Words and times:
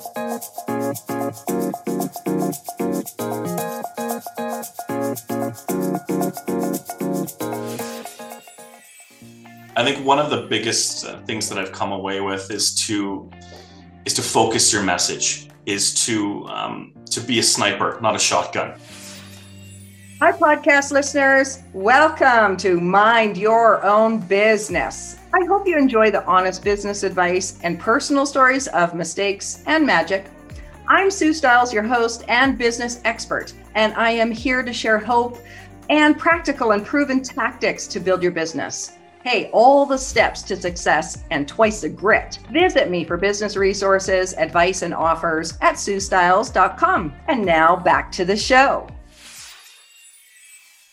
I 0.00 0.04
think 9.84 10.06
one 10.06 10.18
of 10.18 10.30
the 10.30 10.46
biggest 10.48 11.04
uh, 11.04 11.20
things 11.24 11.50
that 11.50 11.58
I've 11.58 11.72
come 11.72 11.92
away 11.92 12.22
with 12.22 12.50
is 12.50 12.74
to 12.86 13.30
is 14.06 14.14
to 14.14 14.22
focus 14.22 14.72
your 14.72 14.82
message, 14.82 15.50
is 15.66 15.92
to 16.06 16.46
um, 16.46 16.94
to 17.10 17.20
be 17.20 17.38
a 17.38 17.42
sniper, 17.42 17.98
not 18.00 18.16
a 18.16 18.18
shotgun. 18.18 18.80
Hi, 20.20 20.32
podcast 20.32 20.92
listeners. 20.92 21.62
Welcome 21.74 22.56
to 22.58 22.80
Mind 22.80 23.36
Your 23.36 23.84
Own 23.84 24.20
Business. 24.20 25.19
I 25.32 25.44
hope 25.44 25.66
you 25.66 25.78
enjoy 25.78 26.10
the 26.10 26.24
honest 26.24 26.64
business 26.64 27.04
advice 27.04 27.60
and 27.62 27.78
personal 27.78 28.26
stories 28.26 28.66
of 28.68 28.94
mistakes 28.94 29.62
and 29.66 29.86
magic. 29.86 30.26
I'm 30.88 31.08
Sue 31.08 31.32
Stiles, 31.32 31.72
your 31.72 31.84
host 31.84 32.24
and 32.26 32.58
business 32.58 33.00
expert, 33.04 33.52
and 33.76 33.94
I 33.94 34.10
am 34.10 34.32
here 34.32 34.64
to 34.64 34.72
share 34.72 34.98
hope 34.98 35.38
and 35.88 36.18
practical 36.18 36.72
and 36.72 36.84
proven 36.84 37.22
tactics 37.22 37.86
to 37.88 38.00
build 38.00 38.24
your 38.24 38.32
business. 38.32 38.96
Hey, 39.22 39.50
all 39.52 39.86
the 39.86 39.98
steps 39.98 40.42
to 40.42 40.56
success 40.56 41.22
and 41.30 41.46
twice 41.46 41.82
the 41.82 41.90
grit. 41.90 42.40
Visit 42.50 42.90
me 42.90 43.04
for 43.04 43.16
business 43.16 43.56
resources, 43.56 44.34
advice, 44.34 44.82
and 44.82 44.92
offers 44.92 45.56
at 45.60 45.74
SueStyles.com. 45.74 47.14
And 47.28 47.46
now 47.46 47.76
back 47.76 48.10
to 48.12 48.24
the 48.24 48.36
show. 48.36 48.88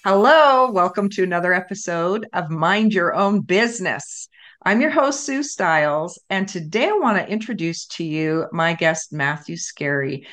Hello, 0.04 0.70
welcome 0.72 1.10
to 1.10 1.24
another 1.24 1.54
episode 1.54 2.28
of 2.32 2.52
Mind 2.52 2.94
Your 2.94 3.16
Own 3.16 3.42
Business. 3.42 4.30
I'm 4.64 4.80
your 4.80 4.92
host, 4.92 5.26
Sue 5.26 5.42
Stiles, 5.42 6.22
and 6.30 6.48
today 6.48 6.88
I 6.90 7.00
want 7.00 7.18
to 7.18 7.28
introduce 7.28 7.88
to 7.88 8.04
you 8.04 8.46
my 8.52 8.74
guest, 8.74 9.12
Matthew 9.12 9.56
Scarry. 9.56 10.26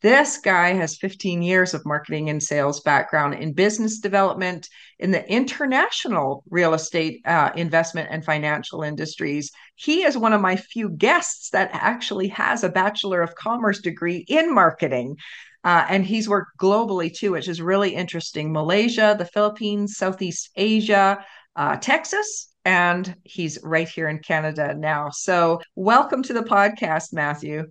This 0.00 0.38
guy 0.38 0.72
has 0.74 0.96
15 0.96 1.42
years 1.42 1.74
of 1.74 1.84
marketing 1.84 2.30
and 2.30 2.42
sales 2.42 2.80
background 2.80 3.34
in 3.34 3.52
business 3.52 3.98
development 3.98 4.68
in 4.98 5.10
the 5.10 5.28
international 5.30 6.42
real 6.48 6.72
estate 6.72 7.20
uh, 7.26 7.50
investment 7.56 8.08
and 8.10 8.24
financial 8.24 8.82
industries. 8.82 9.50
He 9.74 10.04
is 10.04 10.16
one 10.16 10.32
of 10.32 10.40
my 10.40 10.56
few 10.56 10.88
guests 10.88 11.50
that 11.50 11.70
actually 11.74 12.28
has 12.28 12.64
a 12.64 12.70
Bachelor 12.70 13.20
of 13.20 13.34
Commerce 13.34 13.80
degree 13.80 14.24
in 14.28 14.54
marketing. 14.54 15.16
Uh, 15.62 15.84
and 15.88 16.04
he's 16.04 16.28
worked 16.28 16.58
globally 16.58 17.14
too, 17.14 17.32
which 17.32 17.48
is 17.48 17.60
really 17.60 17.94
interesting. 17.94 18.52
Malaysia, 18.52 19.14
the 19.18 19.26
Philippines, 19.26 19.96
Southeast 19.96 20.50
Asia, 20.56 21.24
uh, 21.56 21.76
Texas, 21.76 22.48
and 22.64 23.14
he's 23.24 23.58
right 23.62 23.88
here 23.88 24.08
in 24.08 24.18
Canada 24.20 24.74
now. 24.74 25.10
So, 25.10 25.60
welcome 25.74 26.22
to 26.24 26.32
the 26.32 26.42
podcast, 26.42 27.12
Matthew. 27.12 27.64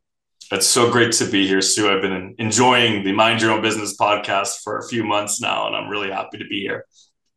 It's 0.52 0.68
so 0.68 0.92
great 0.92 1.12
to 1.14 1.26
be 1.26 1.48
here, 1.48 1.62
Sue. 1.62 1.92
I've 1.92 2.02
been 2.02 2.36
enjoying 2.40 3.04
the 3.04 3.12
Mind 3.12 3.42
Your 3.42 3.52
Own 3.52 3.62
Business 3.62 3.96
podcast 3.98 4.64
for 4.64 4.80
a 4.80 4.88
few 4.88 5.04
months 5.04 5.40
now, 5.40 5.68
and 5.68 5.76
I'm 5.76 5.90
really 5.90 6.10
happy 6.10 6.40
to 6.40 6.46
be 6.46 6.62
here. 6.62 6.86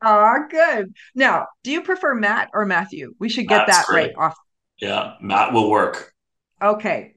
Oh, 0.03 0.39
good. 0.51 0.95
Now, 1.15 1.47
do 1.63 1.71
you 1.71 1.83
prefer 1.83 2.15
Matt 2.15 2.49
or 2.53 2.67
Matthew? 2.67 3.15
We 3.19 3.29
should 3.29 3.49
get 3.49 3.69
Matt's 3.69 3.77
that 3.77 3.87
great. 3.87 4.17
right 4.17 4.27
off. 4.27 4.37
Yeah, 4.81 5.15
Matt 5.21 5.53
will 5.53 5.71
work. 5.71 6.13
Okay. 6.61 7.15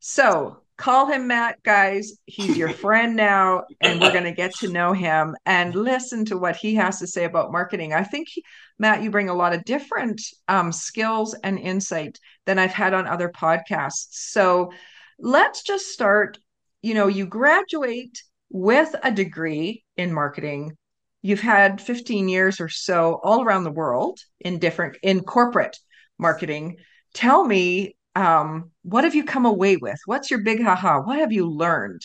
So 0.00 0.62
call 0.76 1.06
him 1.06 1.26
Matt, 1.26 1.62
guys. 1.62 2.12
He's 2.26 2.56
your 2.56 2.68
friend 2.84 3.16
now, 3.16 3.64
and 3.80 4.00
we're 4.00 4.12
going 4.12 4.24
to 4.24 4.32
get 4.32 4.54
to 4.56 4.68
know 4.68 4.92
him 4.92 5.36
and 5.46 5.74
listen 5.74 6.24
to 6.26 6.38
what 6.38 6.56
he 6.56 6.74
has 6.74 6.98
to 7.00 7.06
say 7.06 7.24
about 7.24 7.52
marketing. 7.52 7.92
I 7.92 8.02
think, 8.02 8.28
he, 8.28 8.44
Matt, 8.78 9.02
you 9.02 9.10
bring 9.10 9.28
a 9.28 9.34
lot 9.34 9.54
of 9.54 9.64
different 9.64 10.20
um, 10.48 10.72
skills 10.72 11.34
and 11.42 11.58
insight 11.58 12.18
than 12.44 12.58
I've 12.58 12.72
had 12.72 12.94
on 12.94 13.06
other 13.06 13.28
podcasts. 13.28 14.08
So, 14.10 14.72
let's 15.18 15.62
just 15.62 15.86
start. 15.86 16.38
You 16.82 16.94
know, 16.94 17.08
you 17.08 17.26
graduate 17.26 18.22
with 18.50 18.94
a 19.02 19.10
degree 19.10 19.84
in 19.96 20.12
marketing. 20.12 20.76
You've 21.22 21.40
had 21.40 21.80
15 21.80 22.28
years 22.28 22.60
or 22.60 22.68
so 22.68 23.18
all 23.24 23.42
around 23.42 23.64
the 23.64 23.72
world 23.72 24.20
in 24.40 24.58
different 24.58 24.96
in 25.02 25.22
corporate 25.22 25.76
marketing. 26.18 26.76
Tell 27.14 27.44
me, 27.44 27.95
um, 28.16 28.70
what 28.82 29.04
have 29.04 29.14
you 29.14 29.24
come 29.24 29.44
away 29.44 29.76
with? 29.76 30.00
What's 30.06 30.30
your 30.30 30.40
big 30.40 30.62
haha? 30.62 31.02
What 31.02 31.18
have 31.18 31.32
you 31.32 31.46
learned? 31.46 32.02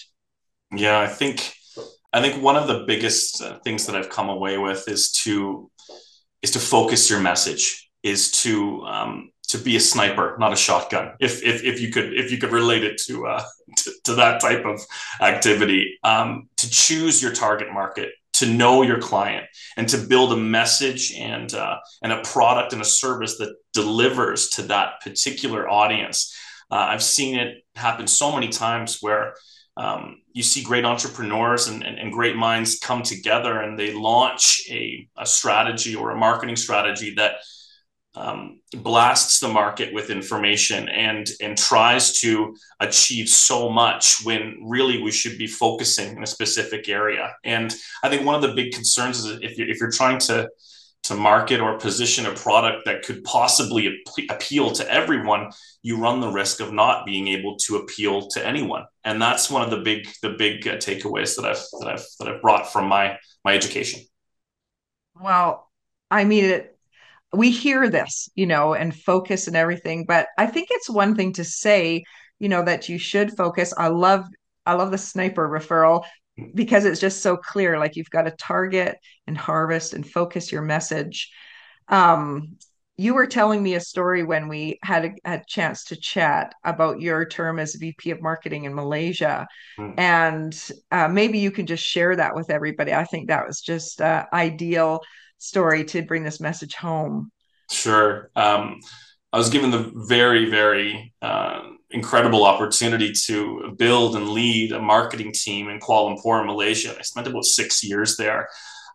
Yeah, 0.75 0.99
I 0.99 1.07
think 1.07 1.53
I 2.13 2.22
think 2.22 2.44
one 2.44 2.57
of 2.57 2.67
the 2.67 2.83
biggest 2.85 3.41
uh, 3.41 3.59
things 3.59 3.85
that 3.85 3.95
I've 3.95 4.09
come 4.09 4.29
away 4.29 4.57
with 4.57 4.88
is 4.89 5.11
to 5.23 5.72
is 6.41 6.51
to 6.51 6.59
focus 6.59 7.09
your 7.09 7.22
message, 7.22 7.89
is 8.03 8.29
to 8.44 8.81
um, 8.81 9.31
to 9.47 9.57
be 9.57 9.77
a 9.77 9.79
sniper, 9.79 10.35
not 10.38 10.51
a 10.51 10.57
shotgun. 10.57 11.13
If 11.22 11.44
if, 11.44 11.63
if 11.63 11.79
you 11.79 11.91
could 11.91 12.13
if 12.13 12.29
you 12.29 12.38
could 12.38 12.51
relate 12.51 12.83
it 12.83 12.97
to 13.07 13.28
uh, 13.28 13.43
to, 13.78 13.91
to 14.03 14.16
that 14.16 14.41
type 14.41 14.66
of 14.66 14.81
activity, 15.22 15.97
um, 16.03 16.49
to 16.57 16.69
choose 16.69 17.23
your 17.23 17.31
target 17.31 17.72
market, 17.72 18.11
to 18.41 18.47
know 18.47 18.81
your 18.81 19.00
client, 19.00 19.46
and 19.78 19.88
to 19.90 19.97
build 19.97 20.34
a 20.34 20.38
message 20.38 21.13
and 21.13 21.53
uh, 21.53 21.78
and 22.03 22.12
a 22.12 22.22
product 22.22 22.74
and 22.74 22.81
a 22.81 22.85
service 22.85 23.38
that 23.38 23.56
delivers 23.74 24.50
to 24.50 24.63
that 24.63 25.02
particular 25.02 25.69
audience. 25.69 26.35
Uh, 26.69 26.88
I've 26.91 27.03
seen 27.03 27.38
it 27.38 27.63
happen 27.75 28.07
so 28.07 28.34
many 28.34 28.50
times 28.50 29.00
where. 29.02 29.34
Um, 29.78 30.18
you 30.34 30.44
see 30.44 30.63
great 30.63 30.84
entrepreneurs 30.84 31.69
and, 31.69 31.81
and, 31.81 31.97
and, 31.97 32.12
great 32.12 32.35
minds 32.35 32.78
come 32.79 33.03
together 33.03 33.62
and 33.62 33.79
they 33.79 33.94
launch 33.94 34.62
a, 34.69 35.08
a 35.18 35.25
strategy 35.25 35.96
or 35.96 36.12
a 36.12 36.18
marketing 36.18 36.58
strategy 36.58 37.13
that 37.16 37.35
um, 38.13 38.59
blasts 38.73 39.39
the 39.39 39.47
market 39.47 39.94
with 39.94 40.09
information 40.09 40.89
and 40.89 41.29
and 41.39 41.57
tries 41.57 42.19
to 42.19 42.55
achieve 42.79 43.29
so 43.29 43.69
much 43.69 44.23
when 44.23 44.57
really 44.63 45.01
we 45.01 45.11
should 45.11 45.38
be 45.38 45.47
focusing 45.47 46.17
in 46.17 46.23
a 46.23 46.27
specific 46.27 46.89
area. 46.89 47.33
And 47.44 47.73
I 48.03 48.09
think 48.09 48.25
one 48.25 48.35
of 48.35 48.41
the 48.41 48.53
big 48.53 48.73
concerns 48.73 49.23
is 49.23 49.39
if 49.41 49.57
you're, 49.57 49.69
if 49.69 49.79
you're 49.79 49.91
trying 49.91 50.19
to 50.19 50.49
to 51.03 51.16
market 51.16 51.59
or 51.59 51.79
position 51.79 52.27
a 52.27 52.33
product 52.33 52.85
that 52.85 53.01
could 53.01 53.23
possibly 53.23 54.01
appeal 54.29 54.69
to 54.72 54.91
everyone, 54.91 55.49
you 55.81 55.97
run 55.97 56.19
the 56.19 56.28
risk 56.28 56.59
of 56.59 56.72
not 56.72 57.05
being 57.05 57.28
able 57.28 57.57
to 57.57 57.78
appeal 57.78 58.28
to 58.28 58.45
anyone. 58.45 58.85
And 59.03 59.19
that's 59.19 59.49
one 59.49 59.63
of 59.63 59.72
the 59.72 59.78
big 59.78 60.07
the 60.22 60.31
big 60.31 60.67
uh, 60.67 60.75
takeaways 60.75 61.35
that 61.38 61.45
I've 61.45 61.63
that 61.79 61.88
I've 61.88 62.05
that 62.19 62.28
I've 62.28 62.41
brought 62.41 62.72
from 62.72 62.88
my 62.88 63.17
my 63.43 63.53
education. 63.55 64.01
Well, 65.19 65.72
I 66.09 66.25
mean 66.25 66.45
it 66.45 66.78
we 67.33 67.51
hear 67.51 67.89
this, 67.89 68.29
you 68.35 68.45
know, 68.45 68.73
and 68.73 68.95
focus 68.95 69.47
and 69.47 69.55
everything, 69.55 70.05
but 70.05 70.27
I 70.37 70.47
think 70.47 70.67
it's 70.71 70.89
one 70.89 71.15
thing 71.15 71.33
to 71.33 71.43
say, 71.43 72.03
you 72.39 72.49
know, 72.49 72.63
that 72.63 72.89
you 72.89 72.97
should 72.97 73.35
focus. 73.37 73.73
I 73.77 73.87
love 73.87 74.25
I 74.65 74.73
love 74.73 74.91
the 74.91 74.97
sniper 74.97 75.49
referral 75.49 76.03
because 76.53 76.85
it's 76.85 76.99
just 76.99 77.21
so 77.21 77.35
clear 77.37 77.79
like 77.79 77.95
you've 77.95 78.09
got 78.09 78.23
to 78.23 78.31
target 78.31 78.97
and 79.27 79.37
harvest 79.37 79.93
and 79.93 80.07
focus 80.07 80.51
your 80.51 80.61
message. 80.61 81.31
Um 81.87 82.57
you 82.97 83.15
were 83.15 83.25
telling 83.25 83.63
me 83.63 83.73
a 83.73 83.79
story 83.79 84.23
when 84.23 84.47
we 84.47 84.77
had 84.83 85.05
a, 85.05 85.33
a, 85.33 85.41
chance 85.47 85.85
to 85.85 85.95
chat 85.95 86.53
about 86.63 87.01
your 87.01 87.25
term 87.25 87.57
as 87.57 87.73
VP 87.73 88.11
of 88.11 88.21
marketing 88.21 88.65
in 88.65 88.75
Malaysia. 88.75 89.47
Mm. 89.79 89.93
And 89.97 90.71
uh, 90.91 91.07
maybe 91.07 91.39
you 91.39 91.49
can 91.49 91.65
just 91.65 91.83
share 91.83 92.15
that 92.15 92.35
with 92.35 92.51
everybody. 92.51 92.93
I 92.93 93.05
think 93.05 93.27
that 93.27 93.47
was 93.47 93.59
just 93.59 94.01
uh, 94.01 94.25
ideal 94.31 95.01
story 95.41 95.84
to 95.85 96.03
bring 96.03 96.24
this 96.24 96.40
message 96.40 96.75
home? 96.75 97.31
Sure. 97.72 98.29
Um, 98.35 98.79
I 99.34 99.38
was 99.38 99.50
given 99.50 99.72
the 99.72 99.91
very, 100.07 100.50
very 100.50 101.13
uh, 101.22 101.62
incredible 101.90 102.46
opportunity 102.46 103.12
to 103.25 103.74
build 103.78 104.16
and 104.16 104.29
lead 104.29 104.72
a 104.72 104.81
marketing 104.81 105.31
team 105.34 105.69
in 105.69 105.79
Kuala 105.79 106.16
Lumpur, 106.16 106.46
Malaysia. 106.46 106.96
I 106.97 107.02
spent 107.02 107.28
about 107.28 107.46
six 107.46 107.84
years 107.84 108.18
there. 108.18 108.50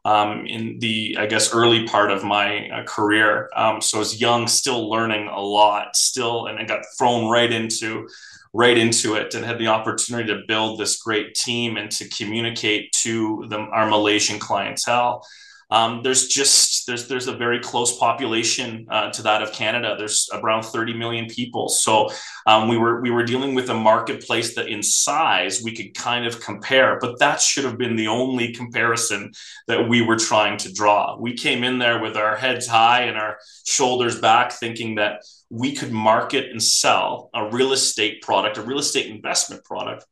Um, 0.04 0.46
in 0.46 0.78
the, 0.78 1.16
I 1.18 1.26
guess, 1.26 1.52
early 1.52 1.84
part 1.88 2.12
of 2.12 2.22
my 2.22 2.68
uh, 2.68 2.84
career. 2.84 3.50
Um, 3.56 3.80
so 3.80 3.98
I 3.98 3.98
was 3.98 4.20
young, 4.20 4.46
still 4.46 4.88
learning 4.88 5.26
a 5.26 5.40
lot, 5.40 5.96
still, 5.96 6.46
and 6.46 6.60
I 6.60 6.64
got 6.64 6.84
thrown 6.96 7.28
right 7.28 7.52
into 7.52 8.06
right 8.54 8.78
into 8.78 9.16
it 9.16 9.34
and 9.34 9.44
had 9.44 9.58
the 9.58 9.66
opportunity 9.66 10.32
to 10.32 10.42
build 10.46 10.78
this 10.78 11.02
great 11.02 11.34
team 11.34 11.76
and 11.76 11.90
to 11.90 12.08
communicate 12.08 12.92
to 12.92 13.44
the, 13.48 13.58
our 13.58 13.88
Malaysian 13.88 14.38
clientele 14.38 15.26
um, 15.70 16.02
there's 16.02 16.28
just 16.28 16.86
there's 16.86 17.08
there's 17.08 17.26
a 17.26 17.36
very 17.36 17.58
close 17.58 17.98
population 17.98 18.86
uh, 18.88 19.10
to 19.10 19.22
that 19.22 19.42
of 19.42 19.52
Canada. 19.52 19.96
There's 19.98 20.28
around 20.32 20.62
30 20.62 20.94
million 20.94 21.26
people. 21.26 21.68
So 21.68 22.10
um, 22.46 22.68
we 22.68 22.78
were 22.78 23.00
we 23.00 23.10
were 23.10 23.24
dealing 23.24 23.54
with 23.54 23.68
a 23.70 23.74
marketplace 23.74 24.54
that 24.54 24.68
in 24.68 24.82
size 24.82 25.62
we 25.62 25.74
could 25.74 25.94
kind 25.94 26.24
of 26.24 26.40
compare, 26.40 26.98
but 27.00 27.18
that 27.18 27.40
should 27.40 27.64
have 27.64 27.78
been 27.78 27.96
the 27.96 28.06
only 28.06 28.52
comparison 28.52 29.32
that 29.66 29.88
we 29.88 30.02
were 30.02 30.16
trying 30.16 30.56
to 30.58 30.72
draw. 30.72 31.16
We 31.18 31.34
came 31.34 31.64
in 31.64 31.78
there 31.78 32.00
with 32.00 32.16
our 32.16 32.36
heads 32.36 32.68
high 32.68 33.02
and 33.02 33.18
our 33.18 33.38
shoulders 33.66 34.20
back, 34.20 34.52
thinking 34.52 34.96
that 34.96 35.22
we 35.50 35.74
could 35.74 35.90
market 35.90 36.50
and 36.50 36.62
sell 36.62 37.30
a 37.34 37.50
real 37.50 37.72
estate 37.72 38.22
product, 38.22 38.56
a 38.56 38.62
real 38.62 38.78
estate 38.78 39.06
investment 39.06 39.64
product 39.64 40.04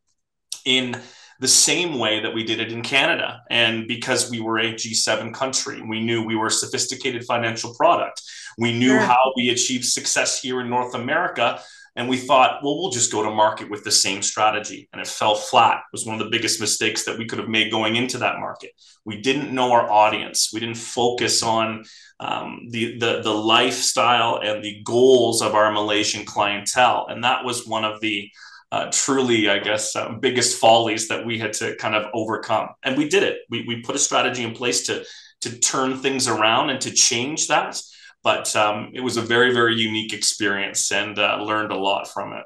in 0.64 1.00
the 1.40 1.48
same 1.48 1.98
way 1.98 2.20
that 2.20 2.34
we 2.34 2.44
did 2.44 2.60
it 2.60 2.72
in 2.72 2.82
Canada. 2.82 3.42
And 3.50 3.88
because 3.88 4.30
we 4.30 4.40
were 4.40 4.58
a 4.58 4.74
G7 4.74 5.34
country, 5.34 5.82
we 5.82 6.00
knew 6.00 6.22
we 6.24 6.36
were 6.36 6.46
a 6.46 6.50
sophisticated 6.50 7.24
financial 7.24 7.74
product. 7.74 8.22
We 8.58 8.78
knew 8.78 8.98
how 8.98 9.32
we 9.36 9.50
achieved 9.50 9.84
success 9.84 10.40
here 10.40 10.60
in 10.60 10.70
North 10.70 10.94
America 10.94 11.60
And 11.96 12.08
we 12.08 12.16
thought, 12.16 12.60
well, 12.62 12.78
we'll 12.78 12.90
just 12.90 13.12
go 13.12 13.22
to 13.22 13.30
market 13.30 13.70
with 13.70 13.84
the 13.84 13.90
same 13.90 14.20
strategy. 14.22 14.88
And 14.92 15.00
it 15.00 15.06
fell 15.06 15.36
flat. 15.36 15.78
It 15.78 15.92
was 15.92 16.04
one 16.04 16.20
of 16.20 16.24
the 16.24 16.30
biggest 16.30 16.60
mistakes 16.60 17.04
that 17.04 17.16
we 17.16 17.24
could 17.24 17.38
have 17.38 17.48
made 17.48 17.70
going 17.70 17.94
into 17.94 18.18
that 18.18 18.40
market. 18.40 18.72
We 19.04 19.20
didn't 19.20 19.54
know 19.54 19.72
our 19.72 19.88
audience. 19.90 20.50
We 20.52 20.58
didn't 20.58 20.76
focus 20.76 21.42
on 21.42 21.84
um, 22.18 22.66
the, 22.70 22.98
the, 22.98 23.22
the 23.22 23.32
lifestyle 23.32 24.40
and 24.42 24.62
the 24.62 24.82
goals 24.84 25.40
of 25.40 25.54
our 25.54 25.70
Malaysian 25.70 26.24
clientele. 26.24 27.06
And 27.08 27.22
that 27.22 27.44
was 27.44 27.66
one 27.66 27.84
of 27.84 28.00
the 28.00 28.30
uh, 28.74 28.90
truly, 28.90 29.48
I 29.48 29.58
guess, 29.58 29.94
uh, 29.94 30.10
biggest 30.20 30.58
follies 30.58 31.08
that 31.08 31.24
we 31.24 31.38
had 31.38 31.52
to 31.54 31.76
kind 31.76 31.94
of 31.94 32.10
overcome. 32.12 32.70
And 32.82 32.96
we 32.98 33.08
did 33.08 33.22
it. 33.22 33.38
We, 33.48 33.64
we 33.68 33.82
put 33.82 33.94
a 33.94 33.98
strategy 33.98 34.42
in 34.42 34.52
place 34.52 34.86
to, 34.86 35.04
to 35.42 35.58
turn 35.58 35.98
things 35.98 36.26
around 36.26 36.70
and 36.70 36.80
to 36.80 36.90
change 36.90 37.48
that 37.48 37.80
but 38.24 38.56
um, 38.56 38.90
it 38.94 39.00
was 39.00 39.16
a 39.16 39.22
very 39.22 39.52
very 39.52 39.76
unique 39.76 40.12
experience 40.12 40.90
and 40.90 41.18
uh, 41.18 41.40
learned 41.40 41.70
a 41.70 41.76
lot 41.76 42.08
from 42.08 42.32
it 42.32 42.44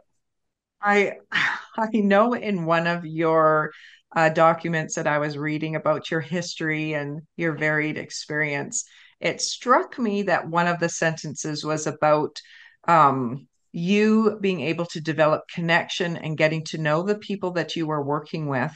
i 0.82 1.12
i 1.78 1.88
know 1.94 2.34
in 2.34 2.66
one 2.66 2.86
of 2.86 3.06
your 3.06 3.72
uh, 4.14 4.28
documents 4.28 4.96
that 4.96 5.06
i 5.06 5.18
was 5.18 5.38
reading 5.38 5.76
about 5.76 6.10
your 6.10 6.20
history 6.20 6.94
and 6.94 7.22
your 7.36 7.56
varied 7.56 7.96
experience 7.96 8.84
it 9.20 9.40
struck 9.40 9.98
me 9.98 10.22
that 10.22 10.48
one 10.48 10.66
of 10.66 10.78
the 10.80 10.88
sentences 10.88 11.64
was 11.64 11.86
about 11.86 12.40
um, 12.86 13.46
you 13.78 14.38
being 14.40 14.60
able 14.60 14.86
to 14.86 15.00
develop 15.00 15.42
connection 15.48 16.16
and 16.16 16.36
getting 16.36 16.64
to 16.64 16.78
know 16.78 17.02
the 17.02 17.18
people 17.18 17.52
that 17.52 17.76
you 17.76 17.90
are 17.90 18.02
working 18.02 18.46
with 18.48 18.72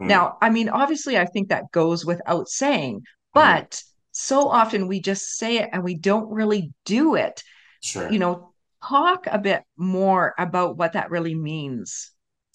mm. 0.00 0.06
now 0.06 0.36
i 0.40 0.50
mean 0.50 0.68
obviously 0.68 1.18
i 1.18 1.24
think 1.24 1.48
that 1.48 1.70
goes 1.72 2.04
without 2.04 2.48
saying 2.48 2.94
hmm. 2.94 3.02
but 3.34 3.70
mm 3.70 3.82
so 4.18 4.48
often 4.48 4.88
we 4.88 4.98
just 4.98 5.36
say 5.36 5.58
it 5.58 5.68
and 5.72 5.84
we 5.84 5.94
don't 5.94 6.30
really 6.30 6.72
do 6.86 7.16
it. 7.16 7.42
Sure. 7.82 8.10
You 8.10 8.18
know, 8.18 8.54
talk 8.82 9.26
a 9.26 9.38
bit 9.38 9.62
more 9.76 10.34
about 10.38 10.78
what 10.78 10.94
that 10.94 11.10
really 11.10 11.34
means. 11.34 12.12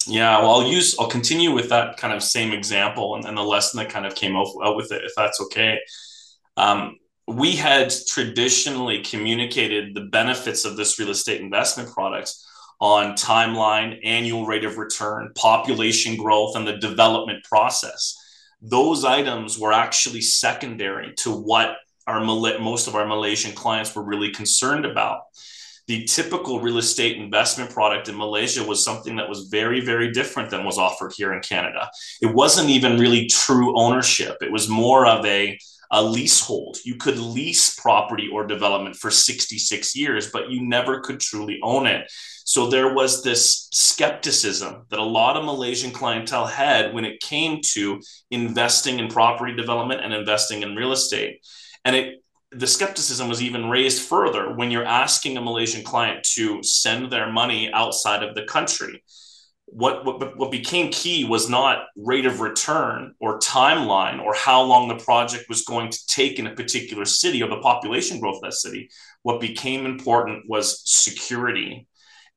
Yeah, 0.08 0.40
well, 0.40 0.56
I'll 0.56 0.68
use, 0.68 0.98
I'll 1.00 1.08
continue 1.08 1.52
with 1.52 1.70
that 1.70 1.98
kind 1.98 2.16
of 2.16 2.24
same 2.24 2.52
example 2.52 3.16
and, 3.16 3.26
and 3.26 3.38
the 3.38 3.44
lesson 3.44 3.78
that 3.78 3.92
kind 3.92 4.08
of 4.08 4.16
came 4.16 4.36
out, 4.36 4.48
out 4.64 4.76
with 4.76 4.92
it, 4.92 5.04
if 5.04 5.12
that's 5.16 5.40
okay. 5.40 5.78
Um, 6.58 6.98
we 7.28 7.54
had 7.56 7.94
traditionally 8.08 9.02
communicated 9.04 9.94
the 9.94 10.06
benefits 10.12 10.66
of 10.66 10.76
this 10.76 11.00
real 11.00 11.10
estate 11.10 11.42
investment 11.42 11.92
product 11.92 12.34
on 12.80 13.14
timeline, 13.14 14.00
annual 14.04 14.46
rate 14.46 14.66
of 14.66 14.78
return, 14.78 15.32
population 15.36 16.18
growth, 16.18 16.56
and 16.56 16.68
the 16.68 16.78
development 16.78 17.44
process 17.44 18.18
those 18.62 19.04
items 19.04 19.58
were 19.58 19.74
actually 19.74 20.22
secondary 20.22 21.14
to 21.16 21.32
what 21.32 21.78
our 22.08 22.22
most 22.22 22.88
of 22.88 22.96
our 22.96 23.06
Malaysian 23.06 23.54
clients 23.54 23.96
were 23.96 24.04
really 24.04 24.32
concerned 24.32 24.86
about. 24.86 25.22
The 25.88 26.06
typical 26.06 26.60
real 26.60 26.78
estate 26.78 27.18
investment 27.18 27.72
product 27.72 28.08
in 28.08 28.18
Malaysia 28.18 28.64
was 28.64 28.86
something 28.86 29.16
that 29.16 29.28
was 29.28 29.48
very, 29.48 29.82
very 29.82 30.12
different 30.12 30.50
than 30.50 30.64
was 30.64 30.78
offered 30.78 31.14
here 31.16 31.34
in 31.34 31.42
Canada. 31.42 31.90
It 32.22 32.34
wasn't 32.34 32.70
even 32.70 33.00
really 33.00 33.26
true 33.28 33.78
ownership. 33.78 34.38
It 34.42 34.52
was 34.52 34.70
more 34.70 35.06
of 35.06 35.26
a 35.26 35.58
a 35.92 36.02
leasehold. 36.02 36.78
You 36.86 36.96
could 36.96 37.18
lease 37.18 37.76
property 37.76 38.30
or 38.32 38.46
development 38.46 38.96
for 38.96 39.12
66 39.12 39.96
years, 39.96 40.32
but 40.32 40.50
you 40.50 40.62
never 40.64 41.02
could 41.02 41.20
truly 41.20 41.60
own 41.62 41.86
it. 41.86 42.10
So 42.46 42.68
there 42.68 42.94
was 42.94 43.24
this 43.24 43.68
skepticism 43.72 44.86
that 44.90 45.00
a 45.00 45.04
lot 45.04 45.38
of 45.38 45.46
Malaysian 45.46 45.92
clientele 45.92 46.48
had 46.48 46.94
when 46.94 47.06
it 47.06 47.20
came 47.20 47.62
to 47.74 48.02
investing 48.32 49.00
in 49.00 49.10
property 49.10 49.56
development 49.56 50.02
and 50.02 50.14
investing 50.14 50.64
in 50.64 50.76
real 50.76 50.92
estate. 50.92 51.46
And 51.86 51.96
it 51.96 52.22
the 52.54 52.68
skepticism 52.68 53.30
was 53.30 53.42
even 53.42 53.70
raised 53.70 54.02
further 54.02 54.54
when 54.54 54.72
you're 54.72 54.86
asking 54.86 55.38
a 55.38 55.42
Malaysian 55.42 55.84
client 55.84 56.24
to 56.36 56.62
send 56.64 57.10
their 57.10 57.32
money 57.32 57.72
outside 57.72 58.24
of 58.24 58.36
the 58.36 58.44
country. 58.44 59.02
What, 59.74 60.06
what, 60.06 60.38
what 60.38 60.52
became 60.52 60.92
key 60.92 61.24
was 61.24 61.50
not 61.50 61.86
rate 61.96 62.26
of 62.26 62.42
return 62.42 63.16
or 63.20 63.40
timeline 63.40 64.22
or 64.22 64.34
how 64.36 64.62
long 64.62 64.88
the 64.88 65.04
project 65.04 65.46
was 65.48 65.64
going 65.64 65.90
to 65.90 66.08
take 66.08 66.40
in 66.40 66.48
a 66.48 66.56
particular 66.56 67.06
city 67.06 67.42
or 67.42 67.50
the 67.50 67.62
population 67.62 68.20
growth 68.20 68.36
of 68.36 68.42
that 68.42 68.54
city. 68.54 68.90
What 69.24 69.40
became 69.40 69.86
important 69.86 70.44
was 70.48 70.82
security 70.84 71.88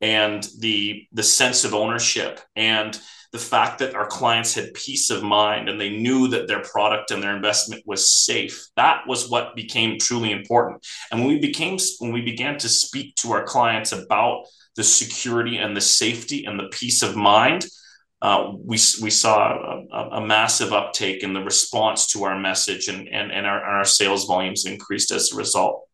and 0.04 0.46
the 0.58 1.06
the 1.12 1.22
sense 1.22 1.64
of 1.64 1.72
ownership 1.72 2.38
and 2.56 3.00
the 3.32 3.38
fact 3.38 3.78
that 3.78 3.94
our 3.94 4.06
clients 4.06 4.54
had 4.54 4.74
peace 4.74 5.08
of 5.08 5.22
mind 5.22 5.68
and 5.68 5.80
they 5.80 5.88
knew 5.88 6.28
that 6.28 6.46
their 6.46 6.60
product 6.60 7.10
and 7.10 7.22
their 7.22 7.34
investment 7.34 7.82
was 7.86 8.12
safe. 8.12 8.66
That 8.76 9.08
was 9.08 9.30
what 9.30 9.56
became 9.56 9.98
truly 9.98 10.30
important. 10.30 10.86
And 11.10 11.20
when 11.20 11.30
we 11.30 11.40
became 11.40 11.78
when 12.00 12.12
we 12.12 12.20
began 12.20 12.58
to 12.58 12.68
speak 12.68 13.14
to 13.16 13.32
our 13.32 13.44
clients 13.44 13.92
about 13.92 14.44
the 14.76 14.84
security 14.84 15.56
and 15.56 15.74
the 15.74 15.80
safety 15.80 16.44
and 16.44 16.60
the 16.60 16.68
peace 16.68 17.02
of 17.02 17.16
mind 17.16 17.64
uh, 18.22 18.52
we, 18.56 18.78
we 19.02 19.10
saw 19.10 19.36
a, 19.92 20.18
a, 20.18 20.20
massive 20.26 20.72
uptake 20.72 21.22
in 21.22 21.34
the 21.34 21.42
response 21.42 22.06
to 22.06 22.24
our 22.24 22.38
message 22.38 22.88
and, 22.88 23.06
and, 23.08 23.30
and 23.30 23.46
our, 23.46 23.60
our 23.62 23.84
sales 23.84 24.24
volumes 24.24 24.64
increased 24.64 25.10
as 25.10 25.30
a 25.32 25.36
result 25.36 25.86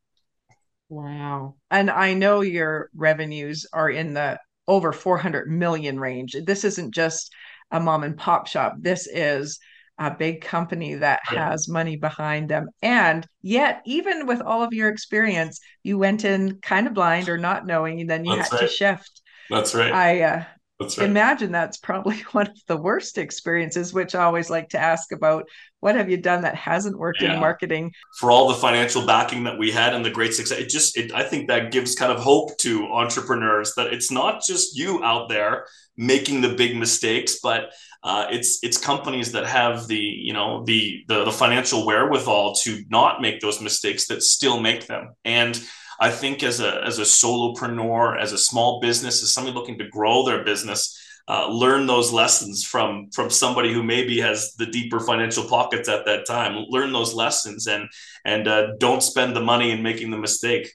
Wow. 0.91 1.55
And 1.71 1.91
I 1.91 2.15
know 2.15 2.41
your 2.41 2.91
revenues 2.95 3.65
are 3.73 3.89
in 3.89 4.13
the 4.13 4.39
over 4.67 4.93
400 4.93 5.49
million 5.49 5.99
range. 5.99 6.37
This 6.45 6.65
isn't 6.65 6.93
just 6.93 7.33
a 7.71 7.81
mom 7.81 8.03
and 8.03 8.17
pop 8.17 8.49
shop. 8.49 8.75
This 8.79 9.07
is 9.07 9.59
a 9.99 10.11
big 10.11 10.41
company 10.41 10.95
that 10.95 11.21
yeah. 11.33 11.51
has 11.51 11.69
money 11.69 11.97
behind 11.97 12.49
them. 12.49 12.69
And 12.83 13.27
yet, 13.41 13.83
even 13.85 14.27
with 14.27 14.41
all 14.41 14.63
of 14.63 14.73
your 14.73 14.89
experience, 14.89 15.61
you 15.83 15.97
went 15.97 16.25
in 16.25 16.59
kind 16.61 16.87
of 16.87 16.95
blind 16.95 17.29
or 17.29 17.39
not 17.39 17.67
knowing, 17.67 18.01
and 18.01 18.11
then 18.11 18.25
you 18.25 18.35
That's 18.35 18.51
had 18.51 18.57
right. 18.57 18.69
to 18.69 18.69
shift. 18.69 19.23
That's 19.49 19.75
right. 19.75 19.93
I 19.93 20.23
uh, 20.23 20.45
that's 20.81 20.97
right. 20.97 21.09
Imagine 21.09 21.53
that's 21.53 21.77
probably 21.77 22.17
one 22.33 22.49
of 22.49 22.67
the 22.67 22.77
worst 22.77 23.19
experiences, 23.19 23.93
which 23.93 24.15
I 24.15 24.25
always 24.25 24.51
like 24.51 24.71
to 24.71 24.79
ask 24.79 25.13
about. 25.13 25.47
What 25.81 25.95
have 25.95 26.11
you 26.11 26.19
done 26.19 26.43
that 26.43 26.57
hasn't 26.57 26.99
worked 26.99 27.23
yeah. 27.23 27.35
in 27.35 27.41
marketing? 27.41 27.93
For 28.19 28.31
all 28.31 28.49
the 28.49 28.55
financial 28.55 29.07
backing 29.07 29.45
that 29.45 29.59
we 29.59 29.71
had 29.71 29.95
and 29.95 30.05
the 30.05 30.11
great 30.11 30.35
success, 30.35 30.59
it 30.59 30.69
just, 30.69 30.97
it, 30.99 31.11
I 31.15 31.23
think 31.23 31.49
that 31.49 31.73
gives 31.73 31.95
kind 31.95 32.13
of 32.13 32.19
hope 32.19 32.57
to 32.59 32.87
entrepreneurs 32.89 33.75
that 33.77 33.93
it's 33.93 34.11
not 34.11 34.43
just 34.43 34.77
you 34.77 35.03
out 35.03 35.31
there 35.31 35.67
making 35.97 36.43
the 36.43 36.55
big 36.55 36.77
mistakes, 36.77 37.39
but 37.43 37.73
uh, 38.03 38.27
it's 38.31 38.59
it's 38.63 38.79
companies 38.79 39.33
that 39.33 39.47
have 39.47 39.87
the 39.87 39.97
you 39.97 40.33
know 40.33 40.65
the, 40.65 41.05
the 41.09 41.25
the 41.25 41.33
financial 41.33 41.85
wherewithal 41.85 42.55
to 42.55 42.83
not 42.89 43.21
make 43.21 43.41
those 43.41 43.61
mistakes 43.61 44.07
that 44.07 44.23
still 44.23 44.59
make 44.61 44.87
them 44.87 45.15
and 45.25 45.63
I 46.01 46.11
think 46.11 46.43
as 46.43 46.61
a 46.61 46.83
as 46.85 46.99
a 46.99 47.03
solopreneur, 47.03 48.19
as 48.19 48.33
a 48.33 48.39
small 48.39 48.81
business, 48.81 49.23
as 49.23 49.35
somebody 49.35 49.55
looking 49.55 49.79
to 49.79 49.89
grow 49.89 50.25
their 50.25 50.43
business, 50.43 50.99
uh, 51.29 51.49
learn 51.49 51.87
those 51.87 52.11
lessons 52.11 52.65
from 52.65 53.11
from 53.11 53.29
somebody 53.29 53.73
who 53.73 53.83
maybe 53.83 54.19
has 54.21 54.55
the 54.55 54.67
deeper 54.67 54.99
financial 54.99 55.45
pockets 55.45 55.89
at 55.89 56.07
that 56.07 56.27
time. 56.27 56.65
Learn 56.71 56.93
those 56.93 57.13
lessons 57.15 57.67
and 57.67 57.89
and 58.25 58.49
uh, 58.49 58.77
don't 58.79 59.03
spend 59.03 59.37
the 59.37 59.43
money 59.43 59.71
in 59.71 59.83
making 59.83 60.11
the 60.11 60.19
mistake. 60.19 60.73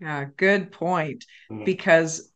Yeah, 0.00 0.24
good 0.36 0.72
point. 0.72 1.24
Mm-hmm. 1.52 1.64
Because 1.64 2.32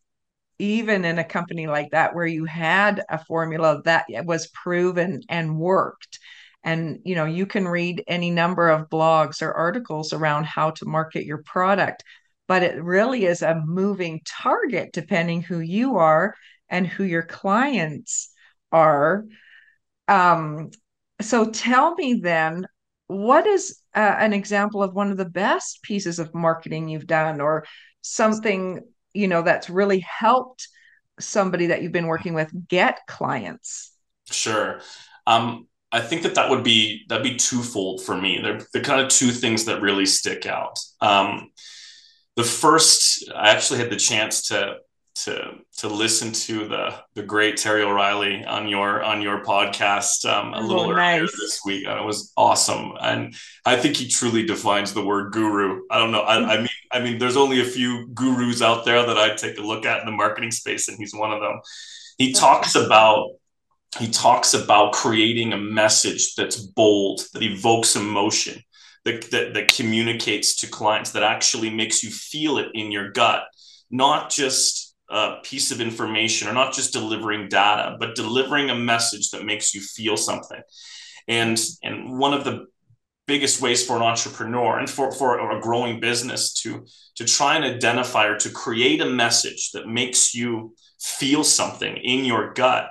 even 0.59 1.04
in 1.04 1.18
a 1.18 1.25
company 1.25 1.66
like 1.66 1.90
that, 1.92 2.14
where 2.14 2.26
you 2.26 2.45
had 2.45 3.02
a 3.09 3.25
formula 3.25 3.80
that 3.85 4.07
was 4.25 4.49
proven 4.49 5.23
and 5.28 5.59
worked, 5.59 6.18
and 6.65 7.00
you 7.05 7.15
know 7.15 7.25
you 7.25 7.47
can 7.47 7.67
read 7.67 8.03
any 8.07 8.31
number 8.31 8.69
of 8.69 8.88
blogs 8.88 9.43
or 9.43 9.53
articles 9.53 10.12
around 10.12 10.45
how 10.45 10.71
to 10.71 10.85
market 10.85 11.25
your 11.25 11.38
product 11.38 12.05
but 12.49 12.62
it 12.62 12.83
really 12.83 13.27
is 13.27 13.43
a 13.43 13.62
moving 13.67 14.21
target 14.25 14.91
depending 14.93 15.43
who 15.43 15.61
you 15.61 15.99
are 15.99 16.35
and 16.69 16.87
who 16.87 17.05
your 17.05 17.23
clients 17.23 18.31
are. 18.73 19.25
Um, 20.09 20.71
so 21.21 21.50
tell 21.50 21.95
me 21.95 22.15
then 22.15 22.67
what 23.07 23.47
is 23.47 23.79
uh, 23.95 24.17
an 24.19 24.33
example 24.33 24.83
of 24.83 24.95
one 24.95 25.11
of 25.11 25.17
the 25.17 25.29
best 25.29 25.83
pieces 25.83 26.19
of 26.19 26.35
marketing 26.35 26.88
you've 26.88 27.07
done 27.07 27.41
or 27.41 27.65
something 28.00 28.81
you 29.15 29.29
know 29.29 29.43
that's 29.43 29.71
really 29.71 30.00
helped 30.00 30.69
somebody 31.19 31.67
that 31.67 31.83
you've 31.83 31.93
been 31.93 32.07
working 32.07 32.35
with 32.35 32.50
get 32.69 33.00
clients? 33.07 33.93
Sure. 34.31 34.81
Um, 35.27 35.67
I 35.90 36.00
think 36.00 36.23
that 36.23 36.35
that 36.35 36.50
would 36.50 36.62
be 36.62 37.04
that'd 37.09 37.25
be 37.25 37.37
twofold 37.37 38.02
for 38.02 38.16
me. 38.16 38.40
They're 38.42 38.61
the 38.73 38.80
kind 38.80 39.00
of 39.00 39.09
two 39.09 39.30
things 39.30 39.64
that 39.64 39.80
really 39.80 40.07
stick 40.07 40.47
out. 40.47 40.78
Um, 41.00 41.50
the 42.37 42.45
first, 42.45 43.30
I 43.35 43.50
actually 43.50 43.80
had 43.80 43.90
the 43.90 43.97
chance 43.97 44.42
to 44.49 44.76
to 45.25 45.54
to 45.78 45.88
listen 45.88 46.33
to 46.33 46.68
the 46.68 46.95
the 47.14 47.23
great 47.23 47.57
Terry 47.57 47.83
O'Reilly 47.83 48.45
on 48.45 48.68
your 48.68 49.02
on 49.02 49.23
your 49.23 49.42
podcast 49.42 50.25
um, 50.25 50.54
a 50.54 50.59
oh, 50.59 50.61
little 50.61 50.90
nice. 50.90 51.18
earlier 51.18 51.26
this 51.26 51.61
week. 51.64 51.87
And 51.87 51.99
it 51.99 52.04
was 52.04 52.33
awesome, 52.37 52.92
and 53.00 53.35
I 53.64 53.76
think 53.76 53.97
he 53.97 54.09
truly 54.09 54.45
defines 54.45 54.92
the 54.92 55.04
word 55.04 55.33
guru. 55.33 55.83
I 55.90 55.99
don't 55.99 56.12
know. 56.12 56.21
I, 56.21 56.54
I 56.54 56.59
mean, 56.59 56.68
I 56.92 57.00
mean, 57.00 57.18
there's 57.18 57.37
only 57.37 57.61
a 57.61 57.64
few 57.64 58.09
gurus 58.09 58.62
out 58.62 58.85
there 58.85 59.04
that 59.04 59.18
I 59.18 59.35
take 59.35 59.59
a 59.59 59.62
look 59.62 59.85
at 59.85 60.00
in 60.00 60.07
the 60.07 60.12
marketing 60.12 60.50
space, 60.50 60.88
and 60.88 60.99
he's 60.99 61.14
one 61.14 61.33
of 61.33 61.40
them. 61.40 61.61
He 62.18 62.33
talks 62.33 62.75
about 62.75 63.30
he 63.97 64.11
talks 64.11 64.54
about 64.54 64.92
creating 64.92 65.52
a 65.52 65.59
message 65.59 66.35
that's 66.35 66.57
bold, 66.57 67.23
that 67.33 67.42
evokes 67.42 67.97
emotion, 67.97 68.62
that, 69.04 69.30
that, 69.30 69.54
that 69.54 69.73
communicates 69.75 70.57
to 70.57 70.66
clients, 70.66 71.12
that 71.12 71.23
actually 71.23 71.71
makes 71.71 72.02
you 72.02 72.11
feel 72.11 72.59
it 72.59 72.68
in 72.75 72.92
your 72.92 73.11
gut, 73.12 73.45
not 73.90 74.30
just 74.30 74.95
a 75.11 75.37
piece 75.42 75.71
of 75.71 75.80
information 75.80 76.49
or 76.49 76.52
not 76.52 76.75
just 76.75 76.92
delivering 76.92 77.49
data, 77.49 77.97
but 77.99 78.14
delivering 78.14 78.68
a 78.68 78.75
message 78.75 79.30
that 79.30 79.47
makes 79.47 79.75
you 79.75 79.80
feel 79.80 80.18
something. 80.18 80.61
And, 81.26 81.59
and 81.83 82.18
one 82.18 82.35
of 82.35 82.45
the 82.45 82.66
biggest 83.26 83.62
ways 83.62 83.87
for 83.87 83.97
an 83.97 84.02
entrepreneur 84.02 84.78
and 84.78 84.88
for, 84.88 85.12
for 85.12 85.50
a 85.50 85.61
growing 85.61 85.99
business 85.99 86.52
to, 86.54 86.85
to 87.14 87.25
try 87.25 87.57
and 87.57 87.64
identify 87.64 88.26
or 88.26 88.37
to 88.38 88.50
create 88.50 89.00
a 89.00 89.09
message 89.09 89.71
that 89.73 89.87
makes 89.87 90.35
you 90.35 90.75
feel 91.00 91.42
something 91.42 91.97
in 91.97 92.25
your 92.25 92.52
gut 92.52 92.90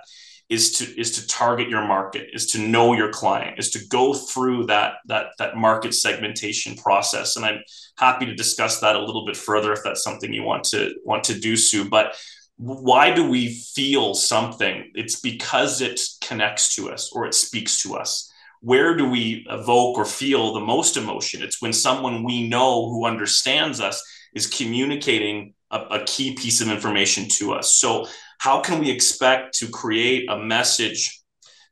is 0.49 0.71
to 0.71 0.99
is 0.99 1.11
to 1.11 1.27
target 1.27 1.67
your 1.67 1.85
market 1.85 2.29
is 2.31 2.45
to 2.47 2.57
know 2.57 2.93
your 2.93 3.11
client 3.11 3.59
is 3.59 3.69
to 3.71 3.85
go 3.87 4.13
through 4.13 4.65
that 4.65 4.93
that 5.05 5.27
that 5.37 5.57
market 5.57 5.93
segmentation 5.93 6.75
process. 6.75 7.35
And 7.35 7.45
i'm 7.45 7.59
happy 7.97 8.25
to 8.25 8.35
discuss 8.35 8.79
that 8.79 8.95
a 8.95 9.03
little 9.03 9.25
bit 9.25 9.35
further 9.35 9.73
if 9.73 9.79
that's 9.83 10.03
something 10.03 10.33
you 10.33 10.43
want 10.43 10.63
to 10.65 10.93
want 11.03 11.23
to 11.25 11.39
do 11.39 11.57
sue. 11.57 11.89
But 11.89 12.15
why 12.57 13.13
do 13.13 13.27
we 13.27 13.53
feel 13.75 14.15
something? 14.15 14.91
It's 14.95 15.19
because 15.19 15.81
it 15.81 15.99
connects 16.21 16.75
to 16.75 16.89
us 16.89 17.11
or 17.13 17.25
it 17.25 17.33
speaks 17.33 17.83
to 17.83 17.95
us. 17.95 18.31
Where 18.61 18.95
do 18.95 19.07
we 19.07 19.45
evoke 19.49 19.97
or 19.97 20.05
feel 20.05 20.53
the 20.53 20.59
most 20.59 20.97
emotion? 20.97 21.43
It's 21.43 21.61
when 21.61 21.73
someone 21.73 22.23
we 22.23 22.49
know 22.49 22.89
who 22.89 23.05
understands 23.05 23.79
us 23.79 24.01
is 24.33 24.47
communicating 24.47 25.53
a, 25.69 25.79
a 25.79 26.03
key 26.05 26.33
piece 26.35 26.59
of 26.61 26.69
information 26.69 27.27
to 27.37 27.53
us. 27.53 27.73
So 27.73 28.07
how 28.37 28.61
can 28.61 28.79
we 28.79 28.89
expect 28.89 29.55
to 29.59 29.67
create 29.67 30.29
a 30.29 30.37
message 30.37 31.21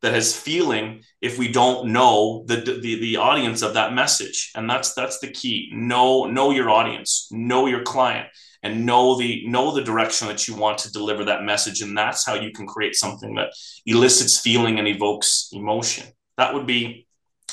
that 0.01 0.13
has 0.13 0.35
feeling 0.35 1.01
if 1.21 1.39
we 1.39 1.47
don't 1.47 1.87
know 1.91 2.43
the, 2.47 2.57
the 2.57 2.99
the 2.99 3.17
audience 3.17 3.61
of 3.61 3.73
that 3.75 3.93
message? 3.93 4.51
And 4.55 4.69
that's 4.69 4.93
that's 4.93 5.19
the 5.19 5.31
key. 5.31 5.69
Know 5.73 6.25
know 6.25 6.51
your 6.51 6.69
audience 6.69 7.27
know 7.31 7.67
your 7.67 7.83
client 7.83 8.27
and 8.63 8.85
know 8.85 9.17
the 9.17 9.47
know 9.47 9.71
the 9.71 9.83
direction 9.83 10.27
that 10.27 10.47
you 10.47 10.55
want 10.55 10.79
to 10.79 10.91
deliver 10.91 11.25
that 11.25 11.43
message. 11.43 11.81
And 11.81 11.95
that's 11.95 12.25
how 12.25 12.33
you 12.33 12.51
can 12.51 12.65
create 12.65 12.95
something 12.95 13.35
that 13.35 13.53
elicits 13.85 14.39
feeling 14.39 14.79
and 14.79 14.87
evokes 14.87 15.49
emotion. 15.53 16.07
That 16.37 16.53
would 16.53 16.65
be 16.65 17.07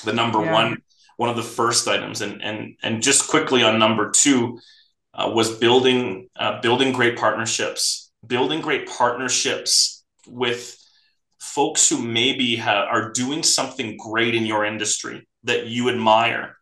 the 0.04 0.12
number 0.12 0.42
yeah. 0.42 0.52
one 0.52 0.82
one 1.18 1.28
of 1.28 1.36
the 1.36 1.42
first 1.42 1.86
items. 1.86 2.22
And 2.22 2.42
and 2.42 2.76
and 2.82 3.02
just 3.02 3.28
quickly 3.28 3.62
on 3.62 3.78
number 3.78 4.10
two 4.10 4.58
uh, 5.14 5.30
was 5.32 5.50
building 5.50 6.28
uh, 6.36 6.60
building 6.62 6.92
great 6.92 7.18
partnerships 7.18 8.01
building 8.26 8.60
great 8.60 8.88
partnerships 8.88 10.04
with 10.26 10.76
folks 11.40 11.88
who 11.88 11.98
maybe 12.00 12.60
are 12.60 13.10
doing 13.10 13.42
something 13.42 13.96
great 13.96 14.34
in 14.34 14.46
your 14.46 14.64
industry 14.64 15.26
that 15.44 15.66
you 15.66 15.88
admire 15.88 16.56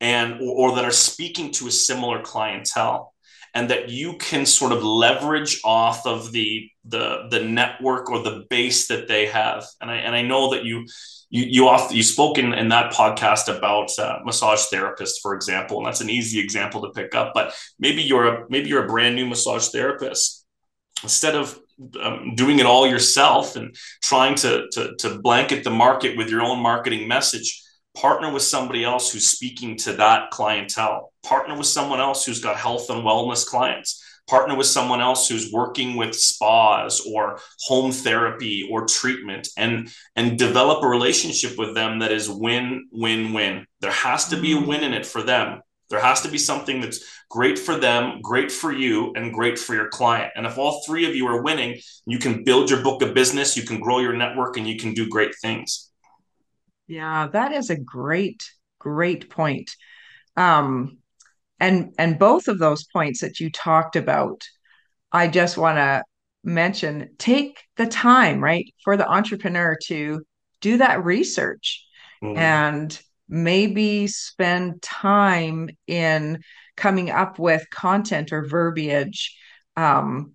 and 0.00 0.34
or, 0.42 0.70
or 0.70 0.76
that 0.76 0.84
are 0.84 0.90
speaking 0.90 1.50
to 1.50 1.66
a 1.66 1.70
similar 1.70 2.20
clientele 2.20 3.14
and 3.54 3.70
that 3.70 3.88
you 3.88 4.18
can 4.18 4.44
sort 4.44 4.72
of 4.72 4.84
leverage 4.84 5.60
off 5.64 6.06
of 6.06 6.32
the 6.32 6.68
the 6.84 7.26
the 7.30 7.40
network 7.40 8.10
or 8.10 8.22
the 8.22 8.44
base 8.50 8.88
that 8.88 9.08
they 9.08 9.26
have. 9.26 9.64
And 9.80 9.90
i 9.90 9.96
and 9.96 10.14
i 10.14 10.22
know 10.22 10.50
that 10.50 10.64
you 10.64 10.86
you 11.30 11.44
you 11.44 11.68
off 11.68 11.92
you 11.92 12.02
spoke 12.02 12.38
in, 12.38 12.52
in 12.52 12.68
that 12.68 12.92
podcast 12.92 13.48
about 13.48 13.90
uh, 13.98 14.18
massage 14.24 14.66
therapists 14.72 15.20
for 15.20 15.34
example 15.34 15.78
and 15.78 15.86
that's 15.86 16.00
an 16.00 16.10
easy 16.10 16.38
example 16.38 16.82
to 16.82 16.90
pick 16.90 17.14
up 17.14 17.32
but 17.34 17.52
maybe 17.78 18.02
you're 18.02 18.26
a 18.26 18.46
maybe 18.48 18.68
you're 18.68 18.84
a 18.84 18.88
brand 18.88 19.16
new 19.16 19.26
massage 19.26 19.68
therapist 19.68 20.45
instead 21.02 21.34
of 21.34 21.58
um, 22.00 22.34
doing 22.34 22.58
it 22.58 22.66
all 22.66 22.86
yourself 22.86 23.56
and 23.56 23.76
trying 24.02 24.34
to, 24.36 24.66
to, 24.72 24.94
to 24.96 25.18
blanket 25.18 25.62
the 25.62 25.70
market 25.70 26.16
with 26.16 26.30
your 26.30 26.42
own 26.42 26.60
marketing 26.60 27.06
message, 27.06 27.62
partner 27.94 28.32
with 28.32 28.42
somebody 28.42 28.84
else 28.84 29.12
who's 29.12 29.28
speaking 29.28 29.76
to 29.76 29.92
that 29.94 30.30
clientele. 30.30 31.12
Partner 31.24 31.56
with 31.56 31.66
someone 31.66 32.00
else 32.00 32.24
who's 32.24 32.40
got 32.40 32.56
health 32.56 32.88
and 32.90 33.02
wellness 33.02 33.46
clients. 33.46 34.02
Partner 34.28 34.56
with 34.56 34.66
someone 34.66 35.00
else 35.00 35.28
who's 35.28 35.52
working 35.52 35.96
with 35.96 36.14
spas 36.14 37.00
or 37.12 37.38
home 37.60 37.92
therapy 37.92 38.68
or 38.70 38.86
treatment 38.86 39.48
and, 39.56 39.88
and 40.16 40.38
develop 40.38 40.82
a 40.82 40.88
relationship 40.88 41.56
with 41.56 41.74
them 41.74 42.00
that 42.00 42.10
is 42.10 42.28
win, 42.28 42.88
win, 42.90 43.32
win. 43.32 43.66
There 43.80 43.92
has 43.92 44.28
to 44.28 44.40
be 44.40 44.52
a 44.52 44.60
win 44.60 44.82
in 44.82 44.94
it 44.94 45.06
for 45.06 45.22
them. 45.22 45.60
There 45.88 46.00
has 46.00 46.20
to 46.22 46.28
be 46.28 46.38
something 46.38 46.80
that's 46.80 47.04
great 47.30 47.58
for 47.58 47.76
them, 47.76 48.20
great 48.22 48.50
for 48.50 48.72
you, 48.72 49.12
and 49.14 49.32
great 49.32 49.58
for 49.58 49.74
your 49.74 49.88
client. 49.88 50.32
And 50.36 50.46
if 50.46 50.58
all 50.58 50.82
three 50.86 51.08
of 51.08 51.14
you 51.14 51.26
are 51.26 51.42
winning, 51.42 51.80
you 52.06 52.18
can 52.18 52.44
build 52.44 52.70
your 52.70 52.82
book 52.82 53.02
of 53.02 53.14
business, 53.14 53.56
you 53.56 53.62
can 53.64 53.80
grow 53.80 54.00
your 54.00 54.14
network, 54.14 54.56
and 54.56 54.66
you 54.66 54.78
can 54.78 54.94
do 54.94 55.08
great 55.08 55.34
things. 55.40 55.90
Yeah, 56.86 57.28
that 57.32 57.52
is 57.52 57.70
a 57.70 57.78
great, 57.78 58.42
great 58.78 59.30
point. 59.30 59.70
Um, 60.36 60.98
and 61.58 61.94
and 61.98 62.18
both 62.18 62.48
of 62.48 62.58
those 62.58 62.84
points 62.84 63.20
that 63.20 63.40
you 63.40 63.50
talked 63.50 63.96
about, 63.96 64.42
I 65.10 65.28
just 65.28 65.56
want 65.56 65.78
to 65.78 66.02
mention 66.44 67.10
take 67.18 67.60
the 67.76 67.86
time, 67.86 68.42
right, 68.42 68.72
for 68.84 68.96
the 68.96 69.08
entrepreneur 69.08 69.76
to 69.86 70.22
do 70.60 70.78
that 70.78 71.04
research 71.04 71.84
mm. 72.22 72.36
and 72.36 73.00
maybe 73.28 74.06
spend 74.06 74.80
time 74.82 75.68
in 75.86 76.40
coming 76.76 77.10
up 77.10 77.38
with 77.38 77.68
content 77.70 78.32
or 78.32 78.46
verbiage 78.46 79.36
um, 79.76 80.32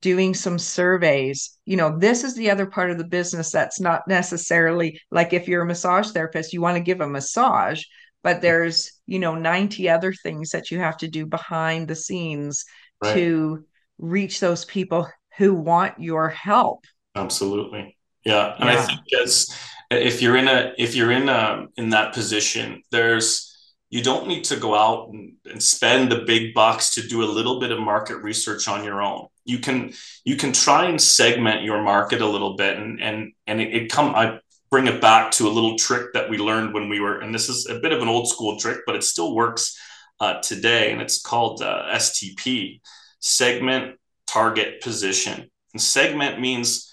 doing 0.00 0.32
some 0.32 0.58
surveys 0.58 1.58
you 1.64 1.76
know 1.76 1.98
this 1.98 2.22
is 2.22 2.36
the 2.36 2.50
other 2.50 2.66
part 2.66 2.90
of 2.90 2.98
the 2.98 3.04
business 3.04 3.50
that's 3.50 3.80
not 3.80 4.06
necessarily 4.06 5.00
like 5.10 5.32
if 5.32 5.48
you're 5.48 5.62
a 5.62 5.66
massage 5.66 6.10
therapist 6.10 6.52
you 6.52 6.60
want 6.60 6.76
to 6.76 6.82
give 6.82 7.00
a 7.00 7.08
massage 7.08 7.82
but 8.22 8.40
there's 8.40 8.92
you 9.06 9.18
know 9.18 9.34
90 9.34 9.88
other 9.88 10.12
things 10.12 10.50
that 10.50 10.70
you 10.70 10.78
have 10.78 10.96
to 10.98 11.08
do 11.08 11.26
behind 11.26 11.88
the 11.88 11.96
scenes 11.96 12.64
right. 13.02 13.14
to 13.14 13.64
reach 13.98 14.38
those 14.38 14.64
people 14.64 15.08
who 15.36 15.52
want 15.52 15.98
your 15.98 16.28
help 16.28 16.84
absolutely 17.16 17.96
yeah 18.24 18.54
and 18.60 18.68
yeah. 18.68 18.80
i 18.80 18.86
think 18.86 19.00
as 19.20 19.52
if 19.90 20.20
you're 20.22 20.36
in 20.36 20.48
a 20.48 20.72
if 20.78 20.94
you're 20.94 21.12
in 21.12 21.28
a 21.28 21.66
in 21.76 21.90
that 21.90 22.12
position 22.12 22.82
there's 22.90 23.44
you 23.90 24.02
don't 24.02 24.28
need 24.28 24.44
to 24.44 24.56
go 24.56 24.74
out 24.74 25.08
and, 25.08 25.32
and, 25.50 25.62
spend 25.62 26.12
the 26.12 26.22
big 26.26 26.52
bucks 26.52 26.94
to 26.94 27.00
do 27.00 27.22
a 27.22 27.24
little 27.24 27.58
bit 27.58 27.72
of 27.72 27.80
market 27.80 28.18
research 28.18 28.68
on 28.68 28.84
your 28.84 29.00
own. 29.00 29.28
You 29.46 29.60
can 29.60 29.94
you 30.26 30.36
can 30.36 30.52
try 30.52 30.84
and 30.84 31.00
segment 31.00 31.62
your 31.62 31.82
market 31.82 32.20
a 32.20 32.28
little 32.28 32.54
bit 32.54 32.76
and 32.76 33.00
and 33.00 33.32
and 33.46 33.60
it, 33.60 33.74
it 33.74 33.90
come 33.90 34.14
i 34.14 34.38
bring 34.70 34.86
it 34.86 35.00
back 35.00 35.30
to 35.32 35.48
a 35.48 35.56
little 35.56 35.78
trick 35.78 36.12
that 36.12 36.28
we 36.28 36.36
learned 36.36 36.74
when 36.74 36.90
we 36.90 37.00
were 37.00 37.18
and 37.20 37.34
this 37.34 37.48
is 37.48 37.66
a 37.70 37.78
bit 37.80 37.92
of 37.92 38.02
an 38.02 38.08
old 38.08 38.28
school 38.28 38.58
trick 38.58 38.80
but 38.84 38.94
it 38.94 39.02
still 39.02 39.34
works 39.34 39.78
uh, 40.20 40.38
today 40.40 40.92
and 40.92 41.00
it's 41.00 41.22
called 41.22 41.62
uh, 41.62 41.84
stp 41.94 42.80
segment 43.20 43.98
target 44.28 44.80
position. 44.80 45.50
And 45.72 45.82
segment 45.82 46.40
means 46.40 46.87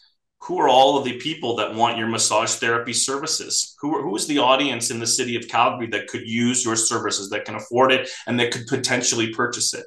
who 0.45 0.59
are 0.59 0.69
all 0.69 0.97
of 0.97 1.03
the 1.03 1.17
people 1.17 1.55
that 1.55 1.73
want 1.73 1.97
your 1.97 2.07
massage 2.07 2.53
therapy 2.55 2.93
services? 2.93 3.75
Who, 3.79 4.01
who 4.01 4.15
is 4.15 4.27
the 4.27 4.37
audience 4.37 4.91
in 4.91 4.99
the 4.99 5.07
city 5.07 5.35
of 5.35 5.47
Calgary 5.47 5.87
that 5.87 6.07
could 6.07 6.27
use 6.27 6.63
your 6.63 6.75
services, 6.75 7.29
that 7.29 7.45
can 7.45 7.55
afford 7.55 7.91
it, 7.91 8.09
and 8.27 8.39
that 8.39 8.51
could 8.51 8.67
potentially 8.67 9.33
purchase 9.33 9.73
it? 9.73 9.85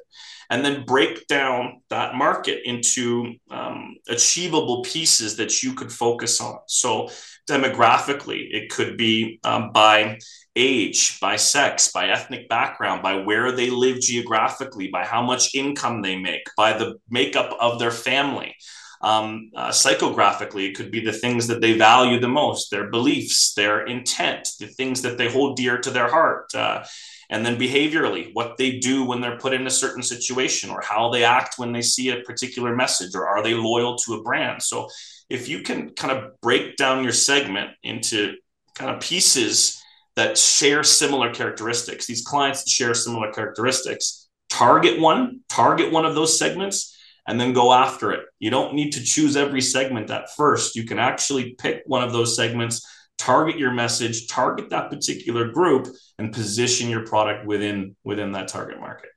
And 0.49 0.65
then 0.65 0.83
break 0.83 1.27
down 1.27 1.81
that 1.89 2.15
market 2.15 2.61
into 2.65 3.35
um, 3.51 3.95
achievable 4.09 4.81
pieces 4.81 5.37
that 5.37 5.63
you 5.63 5.73
could 5.73 5.91
focus 5.91 6.41
on. 6.41 6.57
So, 6.67 7.09
demographically, 7.49 8.47
it 8.51 8.69
could 8.69 8.97
be 8.97 9.39
um, 9.43 9.71
by 9.71 10.17
age, 10.55 11.19
by 11.21 11.35
sex, 11.37 11.91
by 11.91 12.09
ethnic 12.09 12.49
background, 12.49 13.01
by 13.03 13.15
where 13.15 13.51
they 13.51 13.69
live 13.69 14.01
geographically, 14.01 14.89
by 14.89 15.05
how 15.05 15.21
much 15.21 15.55
income 15.55 16.01
they 16.01 16.17
make, 16.17 16.41
by 16.57 16.73
the 16.73 16.95
makeup 17.09 17.55
of 17.61 17.79
their 17.79 17.91
family 17.91 18.55
um, 19.01 19.51
uh, 19.55 19.69
psychographically, 19.69 20.69
it 20.69 20.75
could 20.75 20.91
be 20.91 20.99
the 20.99 21.13
things 21.13 21.47
that 21.47 21.61
they 21.61 21.77
value 21.77 22.19
the 22.19 22.27
most, 22.27 22.69
their 22.69 22.89
beliefs, 22.89 23.53
their 23.53 23.85
intent, 23.85 24.49
the 24.59 24.67
things 24.67 25.01
that 25.03 25.17
they 25.17 25.31
hold 25.31 25.55
dear 25.55 25.77
to 25.77 25.89
their 25.89 26.09
heart. 26.09 26.53
Uh, 26.53 26.83
and 27.29 27.45
then 27.45 27.57
behaviorally, 27.57 28.33
what 28.33 28.57
they 28.57 28.79
do 28.79 29.05
when 29.05 29.21
they're 29.21 29.37
put 29.37 29.53
in 29.53 29.67
a 29.67 29.71
certain 29.71 30.03
situation, 30.03 30.69
or 30.69 30.81
how 30.81 31.09
they 31.09 31.23
act 31.23 31.57
when 31.57 31.71
they 31.71 31.81
see 31.81 32.09
a 32.09 32.21
particular 32.21 32.75
message, 32.75 33.15
or 33.15 33.27
are 33.27 33.43
they 33.43 33.53
loyal 33.53 33.97
to 33.99 34.15
a 34.15 34.23
brand? 34.23 34.61
So, 34.63 34.89
if 35.29 35.47
you 35.47 35.61
can 35.61 35.91
kind 35.91 36.17
of 36.17 36.41
break 36.41 36.75
down 36.75 37.03
your 37.03 37.13
segment 37.13 37.69
into 37.83 38.33
kind 38.73 38.89
of 38.89 38.99
pieces 38.99 39.81
that 40.15 40.39
share 40.39 40.83
similar 40.83 41.31
characteristics, 41.31 42.07
these 42.07 42.23
clients 42.23 42.69
share 42.69 42.95
similar 42.95 43.31
characteristics, 43.31 44.27
target 44.49 44.99
one, 44.99 45.41
target 45.47 45.91
one 45.91 46.05
of 46.05 46.15
those 46.15 46.37
segments 46.37 46.98
and 47.29 47.39
then 47.39 47.53
go 47.53 47.71
after 47.71 48.11
it. 48.11 48.25
You 48.39 48.49
don't 48.49 48.73
need 48.73 48.91
to 48.93 49.03
choose 49.03 49.37
every 49.37 49.61
segment 49.61 50.09
at 50.09 50.35
first. 50.35 50.75
You 50.75 50.83
can 50.83 50.97
actually 50.97 51.53
pick 51.53 51.83
one 51.85 52.01
of 52.01 52.11
those 52.11 52.35
segments, 52.35 52.83
target 53.19 53.59
your 53.59 53.71
message, 53.71 54.27
target 54.27 54.71
that 54.71 54.89
particular 54.89 55.49
group, 55.49 55.87
and 56.17 56.33
position 56.33 56.89
your 56.89 57.05
product 57.05 57.45
within 57.45 57.95
within 58.03 58.31
that 58.31 58.47
target 58.47 58.79
market. 58.79 59.11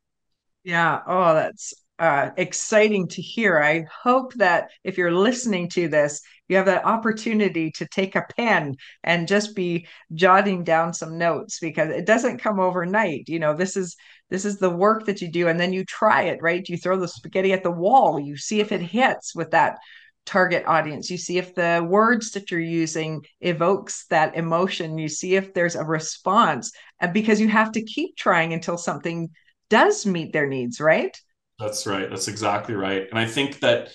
Yeah. 0.63 1.01
Oh, 1.07 1.33
that's 1.33 1.73
uh, 2.03 2.33
exciting 2.37 3.07
to 3.07 3.23
hear. 3.23 3.61
I 3.61 3.85
hope 4.03 4.35
that 4.35 4.71
if 4.83 4.99
you're 4.99 5.15
listening 5.15 5.69
to 5.69 5.87
this, 5.87 6.21
you 6.49 6.57
have 6.57 6.67
that 6.67 6.85
opportunity 6.85 7.71
to 7.77 7.87
take 7.87 8.17
a 8.17 8.27
pen 8.37 8.75
and 9.05 9.29
just 9.29 9.55
be 9.55 9.87
jotting 10.13 10.65
down 10.65 10.93
some 10.95 11.17
notes 11.17 11.61
because 11.61 11.91
it 11.91 12.05
doesn't 12.05 12.41
come 12.41 12.59
overnight. 12.59 13.29
You 13.29 13.39
know, 13.39 13.55
this 13.55 13.77
is 13.77 13.95
this 14.31 14.45
is 14.45 14.59
the 14.59 14.69
work 14.69 15.07
that 15.07 15.23
you 15.23 15.31
do, 15.31 15.47
and 15.47 15.61
then 15.61 15.73
you 15.73 15.85
try 15.85 16.23
it. 16.23 16.41
Right? 16.43 16.69
You 16.69 16.77
throw 16.77 16.99
the 16.99 17.07
spaghetti 17.07 17.53
at 17.53 17.63
the 17.63 17.71
wall. 17.71 18.19
You 18.19 18.37
see 18.37 18.59
if 18.59 18.73
it 18.73 18.83
hits 18.83 19.33
with 19.33 19.53
that 19.53 19.79
target 20.25 20.63
audience 20.69 21.11
you 21.11 21.19
see 21.19 21.37
if 21.37 21.53
the 21.57 21.85
words 21.91 22.31
that 22.31 22.49
you're 22.49 22.61
using 22.61 23.21
evokes 23.41 24.07
that 24.07 24.37
emotion 24.37 24.97
you 24.97 25.09
see 25.09 25.35
if 25.35 25.53
there's 25.53 25.75
a 25.75 25.83
response 25.83 26.71
and 27.01 27.13
because 27.13 27.41
you 27.41 27.49
have 27.49 27.73
to 27.73 27.83
keep 27.83 28.17
trying 28.17 28.53
until 28.53 28.79
something 28.79 29.29
does 29.69 30.07
meet 30.07 30.33
their 30.33 30.47
needs 30.47 30.81
right 30.81 31.19
that's 31.63 31.87
right. 31.87 32.11
That's 32.11 32.29
exactly 32.29 32.75
right. 32.75 33.09
And 33.09 33.19
i 33.19 33.27
think 33.27 33.61
that 33.61 33.93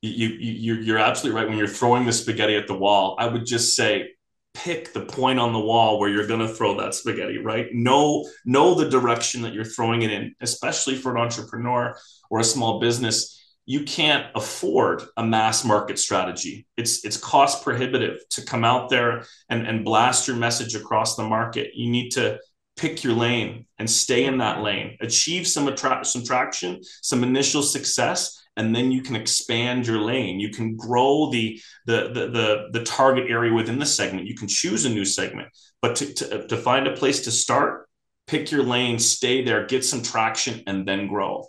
you, 0.00 0.28
you 0.28 0.74
you're 0.74 0.98
absolutely 0.98 1.40
right. 1.40 1.48
When 1.48 1.58
you're 1.58 1.68
throwing 1.68 2.06
the 2.06 2.12
spaghetti 2.12 2.56
at 2.56 2.66
the 2.66 2.78
wall 2.78 3.16
i 3.18 3.26
would 3.26 3.46
just 3.46 3.76
say 3.76 4.10
pick 4.54 4.92
the 4.92 5.06
point 5.06 5.38
on 5.38 5.52
the 5.52 5.58
wall 5.58 5.98
where 5.98 6.10
you're 6.10 6.26
going 6.26 6.46
to 6.46 6.48
throw 6.48 6.78
that 6.78 6.94
spaghetti 6.94 7.38
right? 7.38 7.68
Know 7.72 8.28
know 8.44 8.74
the 8.74 8.88
direction 8.88 9.42
that 9.42 9.54
you're 9.54 9.64
throwing 9.64 10.02
it 10.02 10.10
in 10.10 10.34
especially 10.40 10.96
for 10.96 11.14
an 11.14 11.20
entrepreneur 11.20 11.96
or 12.30 12.40
a 12.40 12.44
small 12.44 12.80
business. 12.80 13.38
You 13.64 13.84
can't 13.84 14.26
afford 14.34 15.02
a 15.16 15.24
mass 15.24 15.64
market 15.64 15.98
strategy. 15.98 16.66
It's 16.76 17.04
it's 17.04 17.16
cost 17.16 17.62
prohibitive 17.62 18.18
to 18.30 18.42
come 18.42 18.64
out 18.64 18.90
there 18.90 19.24
and, 19.48 19.66
and 19.66 19.84
blast 19.84 20.26
your 20.26 20.36
message 20.36 20.74
across 20.74 21.16
the 21.16 21.22
market. 21.22 21.70
You 21.74 21.88
need 21.88 22.10
to 22.10 22.40
pick 22.76 23.04
your 23.04 23.14
lane 23.14 23.66
and 23.78 23.88
stay 23.88 24.24
in 24.24 24.38
that 24.38 24.62
lane, 24.62 24.96
achieve 25.00 25.46
some 25.46 25.68
attract 25.68 26.06
some 26.06 26.24
traction, 26.24 26.80
some 27.02 27.22
initial 27.22 27.62
success, 27.62 28.42
and 28.56 28.74
then 28.74 28.92
you 28.92 29.02
can 29.02 29.16
expand 29.16 29.86
your 29.86 29.98
lane. 29.98 30.40
You 30.40 30.50
can 30.50 30.76
grow 30.76 31.30
the 31.30 31.60
the 31.86 32.10
the 32.12 32.28
the, 32.28 32.68
the 32.72 32.84
target 32.84 33.30
area 33.30 33.52
within 33.52 33.78
the 33.78 33.86
segment. 33.86 34.26
You 34.26 34.34
can 34.34 34.48
choose 34.48 34.84
a 34.84 34.90
new 34.90 35.04
segment, 35.04 35.48
but 35.80 35.96
to, 35.96 36.12
to, 36.14 36.46
to 36.46 36.56
find 36.56 36.86
a 36.86 36.96
place 36.96 37.24
to 37.24 37.30
start, 37.30 37.88
pick 38.26 38.50
your 38.50 38.62
lane, 38.62 38.98
stay 38.98 39.42
there, 39.42 39.66
get 39.66 39.84
some 39.84 40.02
traction, 40.02 40.62
and 40.66 40.86
then 40.86 41.06
grow. 41.06 41.46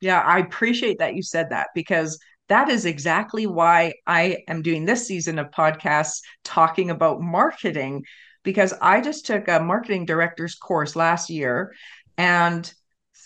Yeah, 0.00 0.20
I 0.20 0.40
appreciate 0.40 0.98
that 0.98 1.14
you 1.14 1.22
said 1.22 1.50
that 1.50 1.68
because 1.74 2.18
that 2.48 2.68
is 2.68 2.84
exactly 2.84 3.46
why 3.46 3.94
I 4.06 4.38
am 4.46 4.62
doing 4.62 4.84
this 4.84 5.06
season 5.06 5.38
of 5.38 5.50
podcasts 5.50 6.20
talking 6.44 6.90
about 6.90 7.20
marketing 7.20 8.04
because 8.46 8.72
I 8.80 9.02
just 9.02 9.26
took 9.26 9.48
a 9.48 9.60
marketing 9.60 10.06
director's 10.06 10.54
course 10.54 10.96
last 10.96 11.28
year 11.28 11.74
and 12.16 12.72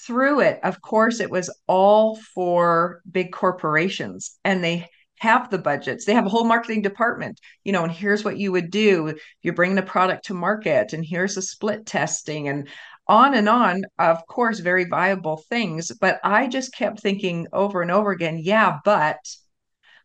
through 0.07 0.41
it 0.41 0.59
of 0.65 0.81
course 0.81 1.21
it 1.21 1.31
was 1.31 1.55
all 1.69 2.17
for 2.17 3.03
big 3.09 3.31
corporations 3.31 4.39
and 4.45 4.65
they 4.65 4.89
have 5.19 5.51
the 5.51 5.59
budgets 5.59 6.07
they 6.07 6.15
have 6.15 6.25
a 6.25 6.31
whole 6.31 6.45
marketing 6.45 6.81
department 6.81 7.39
you 7.63 7.73
know 7.73 7.83
and 7.85 7.93
here's 7.93 8.25
what 8.25 8.39
you 8.39 8.51
would 8.51 8.71
do 8.71 9.15
you're 9.43 9.55
bringing 9.55 9.77
a 9.77 9.83
product 9.83 10.25
to 10.25 10.35
market 10.35 10.95
and 10.95 11.05
here's 11.05 11.35
the 11.35 11.43
split 11.43 11.85
testing 11.85 12.49
and 12.49 12.67
on 13.11 13.35
and 13.35 13.49
on, 13.49 13.83
of 13.99 14.25
course, 14.29 14.61
very 14.61 14.85
viable 14.85 15.39
things. 15.49 15.91
But 16.01 16.21
I 16.23 16.47
just 16.47 16.73
kept 16.73 17.01
thinking 17.01 17.49
over 17.53 17.83
and 17.83 17.91
over 17.91 18.13
again, 18.13 18.39
yeah, 18.41 18.79
but 18.85 19.19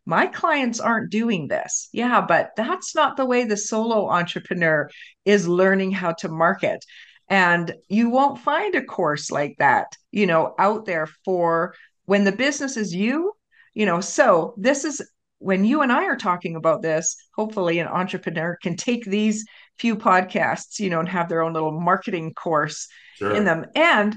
my 0.06 0.26
clients 0.28 0.78
aren't 0.80 1.10
doing 1.10 1.48
this. 1.48 1.88
Yeah, 1.92 2.20
but 2.20 2.50
that's 2.56 2.94
not 2.94 3.16
the 3.16 3.26
way 3.26 3.44
the 3.44 3.56
solo 3.56 4.08
entrepreneur 4.08 4.88
is 5.24 5.48
learning 5.48 5.90
how 5.90 6.12
to 6.12 6.28
market. 6.28 6.84
And 7.28 7.74
you 7.88 8.08
won't 8.08 8.38
find 8.38 8.74
a 8.76 8.84
course 8.84 9.32
like 9.32 9.56
that, 9.58 9.88
you 10.12 10.26
know, 10.26 10.54
out 10.58 10.86
there 10.86 11.08
for 11.24 11.74
when 12.04 12.22
the 12.22 12.30
business 12.30 12.76
is 12.76 12.94
you, 12.94 13.32
you 13.74 13.84
know. 13.84 14.00
So 14.00 14.54
this 14.56 14.84
is 14.84 15.02
when 15.38 15.64
you 15.64 15.82
and 15.82 15.90
I 15.90 16.04
are 16.04 16.16
talking 16.16 16.54
about 16.54 16.82
this, 16.82 17.16
hopefully 17.34 17.80
an 17.80 17.88
entrepreneur 17.88 18.56
can 18.62 18.76
take 18.76 19.04
these 19.04 19.44
few 19.76 19.96
podcasts, 19.96 20.78
you 20.78 20.88
know, 20.88 21.00
and 21.00 21.08
have 21.08 21.28
their 21.28 21.42
own 21.42 21.52
little 21.52 21.78
marketing 21.80 22.32
course 22.34 22.86
sure. 23.16 23.34
in 23.34 23.44
them. 23.44 23.66
And 23.74 24.16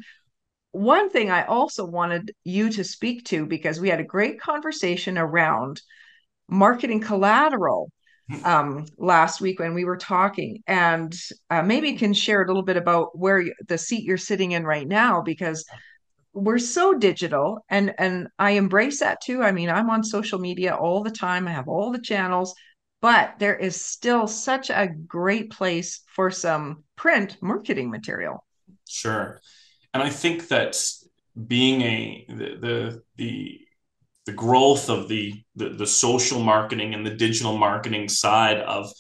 one 0.72 1.10
thing 1.10 1.32
I 1.32 1.46
also 1.46 1.86
wanted 1.86 2.32
you 2.44 2.70
to 2.72 2.84
speak 2.84 3.26
to 3.26 3.46
because 3.46 3.80
we 3.80 3.90
had 3.90 4.00
a 4.00 4.04
great 4.04 4.40
conversation 4.40 5.18
around 5.18 5.82
marketing 6.48 7.02
collateral 7.02 7.92
hmm. 8.30 8.46
um, 8.46 8.86
last 8.98 9.42
week 9.42 9.60
when 9.60 9.74
we 9.74 9.86
were 9.86 9.98
talking, 9.98 10.62
and 10.68 11.16
uh, 11.50 11.64
maybe 11.64 11.90
you 11.90 11.98
can 11.98 12.14
share 12.14 12.44
a 12.44 12.48
little 12.48 12.64
bit 12.64 12.78
about 12.78 13.18
where 13.18 13.40
you, 13.40 13.54
the 13.68 13.78
seat 13.78 14.04
you're 14.04 14.18
sitting 14.18 14.52
in 14.52 14.64
right 14.64 14.88
now 14.88 15.22
because 15.22 15.66
we're 16.34 16.60
so 16.60 16.94
digital 16.94 17.66
and 17.70 17.94
and 17.98 18.28
I 18.38 18.52
embrace 18.52 19.00
that 19.00 19.22
too. 19.22 19.42
I 19.42 19.52
mean, 19.52 19.70
I'm 19.70 19.90
on 19.90 20.04
social 20.04 20.40
media 20.40 20.76
all 20.76 21.04
the 21.04 21.12
time. 21.12 21.48
I 21.48 21.52
have 21.52 21.68
all 21.68 21.92
the 21.92 22.02
channels, 22.02 22.54
but 23.02 23.36
there 23.40 23.56
is 23.56 23.80
still 23.80 24.28
such 24.28 24.70
a 24.70 24.88
great 24.88 25.50
place 25.50 26.02
for 26.08 26.30
some 26.30 26.84
print 26.96 27.38
marketing 27.42 27.90
material. 27.90 28.46
Sure. 28.88 29.40
And 29.94 30.04
I 30.04 30.10
think 30.10 30.48
that 30.50 30.78
being 31.48 31.82
a 31.82 32.26
the 32.30 32.36
the 32.36 33.04
the, 33.16 33.60
the 34.26 34.32
growth 34.32 34.90
of 34.90 35.08
the, 35.08 35.34
the 35.56 35.70
the 35.70 35.88
social 35.88 36.40
marketing 36.42 36.94
and 36.94 37.06
the 37.06 37.16
digital 37.16 37.58
marketing 37.58 38.10
side 38.10 38.58
of 38.58 38.92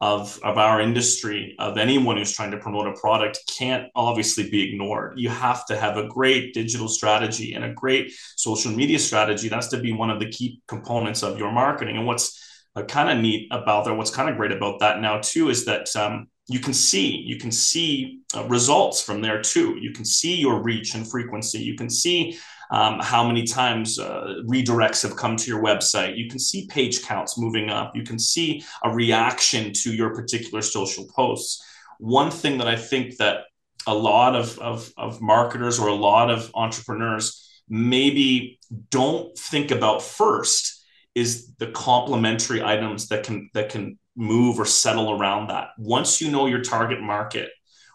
of 0.00 0.38
of 0.44 0.58
our 0.58 0.80
industry 0.80 1.56
of 1.58 1.78
anyone 1.78 2.18
who's 2.18 2.32
trying 2.32 2.50
to 2.50 2.58
promote 2.58 2.86
a 2.86 3.00
product 3.00 3.40
can't 3.48 3.88
obviously 3.94 4.50
be 4.50 4.68
ignored 4.70 5.14
you 5.16 5.30
have 5.30 5.64
to 5.64 5.74
have 5.74 5.96
a 5.96 6.06
great 6.06 6.52
digital 6.52 6.86
strategy 6.86 7.54
and 7.54 7.64
a 7.64 7.72
great 7.72 8.12
social 8.36 8.70
media 8.70 8.98
strategy 8.98 9.48
that's 9.48 9.68
to 9.68 9.78
be 9.78 9.92
one 9.92 10.10
of 10.10 10.20
the 10.20 10.28
key 10.28 10.60
components 10.68 11.22
of 11.22 11.38
your 11.38 11.50
marketing 11.50 11.96
and 11.96 12.06
what's 12.06 12.46
uh, 12.76 12.82
kind 12.82 13.10
of 13.10 13.18
neat 13.18 13.48
about 13.50 13.86
that. 13.86 13.94
What's 13.94 14.10
kind 14.10 14.28
of 14.28 14.36
great 14.36 14.52
about 14.52 14.80
that 14.80 15.00
now 15.00 15.18
too 15.20 15.48
is 15.48 15.64
that 15.64 15.94
um, 15.96 16.28
you 16.48 16.60
can 16.60 16.74
see 16.74 17.16
you 17.16 17.38
can 17.38 17.50
see 17.50 18.20
uh, 18.34 18.44
results 18.44 19.02
from 19.02 19.20
there 19.20 19.42
too. 19.42 19.76
You 19.80 19.92
can 19.92 20.04
see 20.04 20.36
your 20.36 20.62
reach 20.62 20.94
and 20.94 21.08
frequency. 21.08 21.58
You 21.58 21.76
can 21.76 21.90
see 21.90 22.38
um, 22.70 22.98
how 23.00 23.26
many 23.26 23.44
times 23.44 23.98
uh, 23.98 24.42
redirects 24.46 25.02
have 25.02 25.16
come 25.16 25.36
to 25.36 25.50
your 25.50 25.62
website. 25.62 26.16
You 26.16 26.28
can 26.28 26.38
see 26.38 26.66
page 26.68 27.04
counts 27.04 27.38
moving 27.38 27.70
up. 27.70 27.94
You 27.94 28.02
can 28.02 28.18
see 28.18 28.62
a 28.84 28.90
reaction 28.90 29.72
to 29.72 29.92
your 29.92 30.14
particular 30.14 30.62
social 30.62 31.06
posts. 31.06 31.64
One 31.98 32.30
thing 32.30 32.58
that 32.58 32.68
I 32.68 32.76
think 32.76 33.16
that 33.16 33.44
a 33.86 33.94
lot 33.94 34.34
of, 34.34 34.58
of, 34.58 34.92
of 34.96 35.20
marketers 35.20 35.78
or 35.78 35.88
a 35.88 35.94
lot 35.94 36.28
of 36.28 36.50
entrepreneurs 36.54 37.48
maybe 37.68 38.58
don't 38.90 39.36
think 39.38 39.70
about 39.70 40.02
first 40.02 40.84
is 41.14 41.52
the 41.58 41.68
complementary 41.68 42.62
items 42.62 43.08
that 43.08 43.24
can 43.24 43.48
that 43.54 43.70
can 43.70 43.98
move 44.16 44.58
or 44.58 44.64
settle 44.64 45.12
around 45.12 45.48
that. 45.48 45.68
Once 45.78 46.20
you 46.20 46.30
know 46.30 46.46
your 46.46 46.62
target 46.62 47.00
market, 47.00 47.50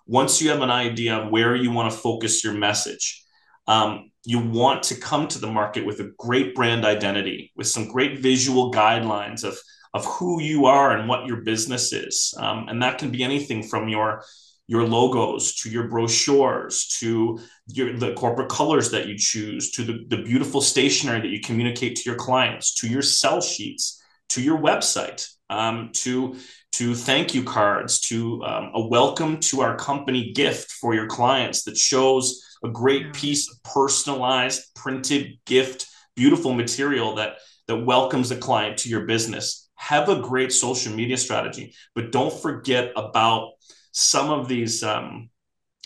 once 0.05 0.41
you 0.41 0.49
have 0.49 0.61
an 0.61 0.71
idea 0.71 1.17
of 1.17 1.31
where 1.31 1.55
you 1.55 1.71
want 1.71 1.91
to 1.91 1.97
focus 1.97 2.43
your 2.43 2.53
message, 2.53 3.23
um, 3.67 4.11
you 4.23 4.39
want 4.39 4.83
to 4.83 4.95
come 4.95 5.27
to 5.27 5.39
the 5.39 5.51
market 5.51 5.85
with 5.85 5.99
a 5.99 6.11
great 6.17 6.53
brand 6.53 6.85
identity, 6.85 7.51
with 7.55 7.67
some 7.67 7.91
great 7.91 8.19
visual 8.19 8.71
guidelines 8.71 9.43
of 9.43 9.57
of 9.93 10.05
who 10.05 10.41
you 10.41 10.67
are 10.67 10.95
and 10.95 11.09
what 11.09 11.25
your 11.25 11.41
business 11.41 11.91
is, 11.91 12.33
um, 12.37 12.67
and 12.69 12.81
that 12.81 12.97
can 12.97 13.11
be 13.11 13.23
anything 13.23 13.61
from 13.61 13.89
your 13.89 14.23
your 14.67 14.87
logos 14.87 15.55
to 15.55 15.69
your 15.69 15.89
brochures 15.89 16.87
to 16.99 17.37
your 17.67 17.97
the 17.97 18.13
corporate 18.13 18.47
colors 18.47 18.89
that 18.91 19.07
you 19.07 19.17
choose 19.17 19.71
to 19.71 19.83
the, 19.83 20.05
the 20.07 20.23
beautiful 20.23 20.61
stationery 20.61 21.19
that 21.19 21.27
you 21.27 21.41
communicate 21.41 21.95
to 21.97 22.09
your 22.09 22.15
clients 22.15 22.75
to 22.75 22.87
your 22.87 23.01
sell 23.01 23.41
sheets 23.41 24.01
to 24.29 24.41
your 24.41 24.57
website 24.57 25.27
um, 25.51 25.89
to 25.93 26.35
to 26.71 26.95
thank 26.95 27.35
you 27.35 27.43
cards 27.43 27.99
to 27.99 28.41
um, 28.43 28.71
a 28.73 28.87
welcome 28.87 29.39
to 29.41 29.61
our 29.61 29.75
company 29.75 30.31
gift 30.31 30.71
for 30.71 30.95
your 30.95 31.05
clients 31.05 31.63
that 31.63 31.77
shows 31.77 32.41
a 32.63 32.69
great 32.69 33.13
piece 33.13 33.51
of 33.51 33.61
personalized 33.63 34.73
printed 34.73 35.37
gift 35.45 35.87
beautiful 36.15 36.53
material 36.53 37.15
that 37.15 37.37
that 37.67 37.85
welcomes 37.85 38.29
the 38.29 38.35
client 38.35 38.77
to 38.77 38.89
your 38.89 39.05
business. 39.05 39.69
Have 39.75 40.09
a 40.09 40.21
great 40.21 40.51
social 40.51 40.93
media 40.93 41.17
strategy 41.17 41.75
but 41.93 42.11
don't 42.11 42.33
forget 42.33 42.91
about 42.95 43.51
some 43.91 44.29
of 44.29 44.47
these 44.47 44.83
um, 44.83 45.29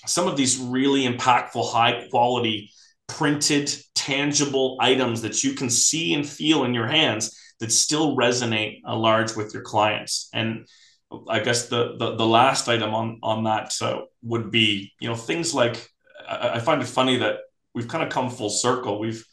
some 0.05 0.27
of 0.27 0.37
these 0.37 0.59
really 0.59 1.07
impactful, 1.07 1.71
high 1.71 2.07
quality, 2.11 2.71
printed, 3.07 3.75
tangible 3.95 4.77
items 4.79 5.23
that 5.23 5.43
you 5.43 5.53
can 5.53 5.69
see 5.69 6.13
and 6.13 6.27
feel 6.27 6.63
in 6.63 6.75
your 6.75 6.85
hands 6.85 7.35
that 7.59 7.71
still 7.71 8.15
resonate 8.15 8.81
a 8.85 8.95
large 8.95 9.35
with 9.35 9.53
your 9.53 9.63
clients. 9.63 10.29
And 10.33 10.67
I 11.29 11.39
guess 11.39 11.67
the 11.67 11.95
the, 11.97 12.15
the 12.15 12.25
last 12.25 12.67
item 12.67 12.93
on 12.93 13.19
on 13.23 13.43
that 13.43 13.73
uh, 13.81 14.01
would 14.23 14.51
be 14.51 14.93
you 14.99 15.07
know 15.07 15.15
things 15.15 15.53
like 15.53 15.87
I, 16.27 16.49
I, 16.55 16.59
find 16.59 16.81
it 16.81 16.87
funny 16.87 17.17
that 17.17 17.37
we've 17.73 17.87
kind 17.87 18.03
of 18.03 18.09
come 18.09 18.29
full 18.29 18.49
circle. 18.49 18.99
We've 18.99 19.25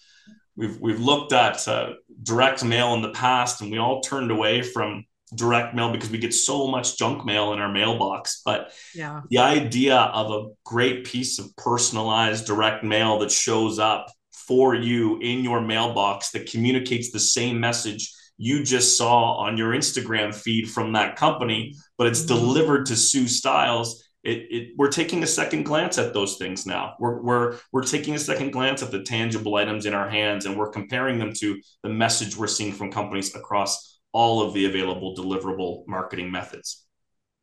we've 0.56 0.78
we've 0.80 1.00
looked 1.00 1.32
at 1.32 1.66
uh, 1.66 1.94
direct 2.22 2.64
mail 2.64 2.94
in 2.94 3.02
the 3.02 3.12
past, 3.12 3.60
and 3.60 3.70
we 3.70 3.78
all 3.78 4.00
turned 4.00 4.30
away 4.30 4.62
from 4.62 5.04
direct 5.34 5.74
mail 5.74 5.90
because 5.90 6.10
we 6.10 6.18
get 6.18 6.34
so 6.34 6.66
much 6.66 6.98
junk 6.98 7.24
mail 7.24 7.52
in 7.52 7.58
our 7.58 7.70
mailbox. 7.70 8.42
But 8.44 8.72
yeah. 8.94 9.22
the 9.30 9.38
idea 9.38 9.96
of 9.96 10.30
a 10.30 10.50
great 10.64 11.04
piece 11.04 11.38
of 11.38 11.54
personalized 11.56 12.46
direct 12.46 12.84
mail 12.84 13.18
that 13.20 13.30
shows 13.30 13.78
up 13.78 14.12
for 14.52 14.74
you 14.74 15.18
in 15.20 15.42
your 15.42 15.62
mailbox 15.62 16.30
that 16.30 16.44
communicates 16.44 17.10
the 17.10 17.18
same 17.18 17.58
message 17.58 18.12
you 18.36 18.62
just 18.62 18.98
saw 18.98 19.36
on 19.36 19.56
your 19.56 19.72
Instagram 19.72 20.34
feed 20.34 20.70
from 20.70 20.92
that 20.92 21.16
company, 21.16 21.74
but 21.96 22.06
it's 22.06 22.20
mm-hmm. 22.20 22.34
delivered 22.34 22.84
to 22.84 22.94
Sue 22.94 23.26
Stiles. 23.28 24.06
It, 24.22 24.46
it, 24.50 24.68
we're 24.76 24.90
taking 24.90 25.22
a 25.22 25.26
second 25.26 25.62
glance 25.62 25.96
at 25.96 26.12
those 26.12 26.36
things 26.36 26.66
now. 26.66 26.96
We're, 27.00 27.22
we're, 27.22 27.58
we're 27.72 27.82
taking 27.82 28.14
a 28.14 28.18
second 28.18 28.50
glance 28.50 28.82
at 28.82 28.90
the 28.90 29.02
tangible 29.02 29.54
items 29.54 29.86
in 29.86 29.94
our 29.94 30.10
hands 30.10 30.44
and 30.44 30.58
we're 30.58 30.68
comparing 30.68 31.18
them 31.18 31.32
to 31.38 31.58
the 31.82 31.88
message 31.88 32.36
we're 32.36 32.46
seeing 32.46 32.74
from 32.74 32.92
companies 32.92 33.34
across 33.34 34.00
all 34.12 34.42
of 34.42 34.52
the 34.52 34.66
available 34.66 35.16
deliverable 35.16 35.84
marketing 35.88 36.30
methods. 36.30 36.84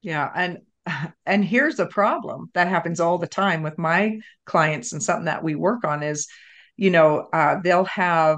Yeah. 0.04 0.30
And 0.36 0.60
and 1.26 1.44
here's 1.44 1.76
the 1.76 1.88
problem 1.88 2.52
that 2.54 2.68
happens 2.68 3.00
all 3.00 3.18
the 3.18 3.28
time 3.28 3.64
with 3.64 3.80
my 3.80 4.20
clients 4.46 4.94
and 4.94 5.02
something 5.02 5.26
that 5.26 5.44
we 5.44 5.56
work 5.56 5.84
on 5.84 6.04
is 6.04 6.28
you 6.80 6.90
know 6.90 7.28
uh, 7.34 7.58
they'll 7.62 7.86
have 7.86 8.38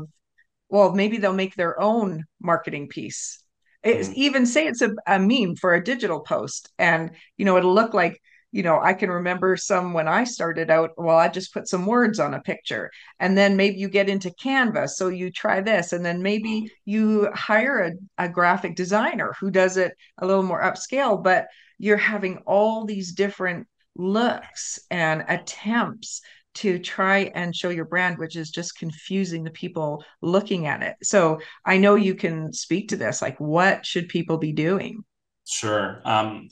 well 0.70 0.94
maybe 0.94 1.18
they'll 1.18 1.32
make 1.32 1.56
their 1.56 1.80
own 1.80 2.24
marketing 2.42 2.88
piece 2.88 3.44
mm. 3.86 4.14
even 4.16 4.46
say 4.46 4.68
it's 4.68 4.82
a, 4.82 4.92
a 5.08 5.20
meme 5.20 5.56
for 5.56 5.76
a 5.76 5.84
digital 5.84 6.20
post 6.20 6.70
and 6.80 7.12
you 7.38 7.46
know 7.46 7.56
it'll 7.58 7.74
look 7.74 7.94
like 7.94 8.20
you 8.52 8.64
know 8.64 8.80
i 8.82 8.94
can 8.94 9.12
remember 9.12 9.56
some 9.56 9.94
when 9.94 10.08
i 10.08 10.24
started 10.24 10.72
out 10.72 10.90
well 10.98 11.18
i 11.18 11.28
just 11.28 11.54
put 11.54 11.68
some 11.68 11.86
words 11.86 12.20
on 12.20 12.34
a 12.34 12.42
picture 12.42 12.90
and 13.20 13.38
then 13.38 13.56
maybe 13.56 13.78
you 13.78 13.88
get 13.88 14.10
into 14.10 14.32
canva 14.44 14.90
so 14.90 15.08
you 15.08 15.30
try 15.30 15.62
this 15.62 15.94
and 15.94 16.04
then 16.04 16.24
maybe 16.24 16.68
you 16.84 17.30
hire 17.36 17.80
a, 17.80 18.26
a 18.26 18.28
graphic 18.28 18.76
designer 18.76 19.36
who 19.40 19.52
does 19.52 19.78
it 19.78 19.94
a 20.18 20.26
little 20.26 20.44
more 20.44 20.64
upscale 20.64 21.24
but 21.24 21.46
you're 21.78 21.96
having 21.98 22.38
all 22.48 22.86
these 22.86 23.14
different 23.14 23.68
looks 23.96 24.80
and 24.90 25.24
attempts 25.28 26.22
to 26.54 26.80
try 26.80 27.32
and 27.36 27.56
show 27.56 27.70
your 27.70 27.86
brand, 27.86 28.18
which 28.18 28.36
is 28.36 28.50
just 28.50 28.78
confusing 28.78 29.44
the 29.44 29.52
people 29.52 30.04
looking 30.22 30.68
at 30.68 30.84
it. 30.84 30.96
So 31.04 31.40
I 31.66 31.78
know 31.78 31.96
you 31.96 32.16
can 32.16 32.52
speak 32.54 32.90
to 32.90 32.98
this. 32.98 33.22
Like, 33.22 33.40
what 33.40 33.86
should 33.86 34.10
people 34.10 34.38
be 34.38 34.52
doing? 34.52 35.04
Sure. 35.48 36.02
Um, 36.06 36.50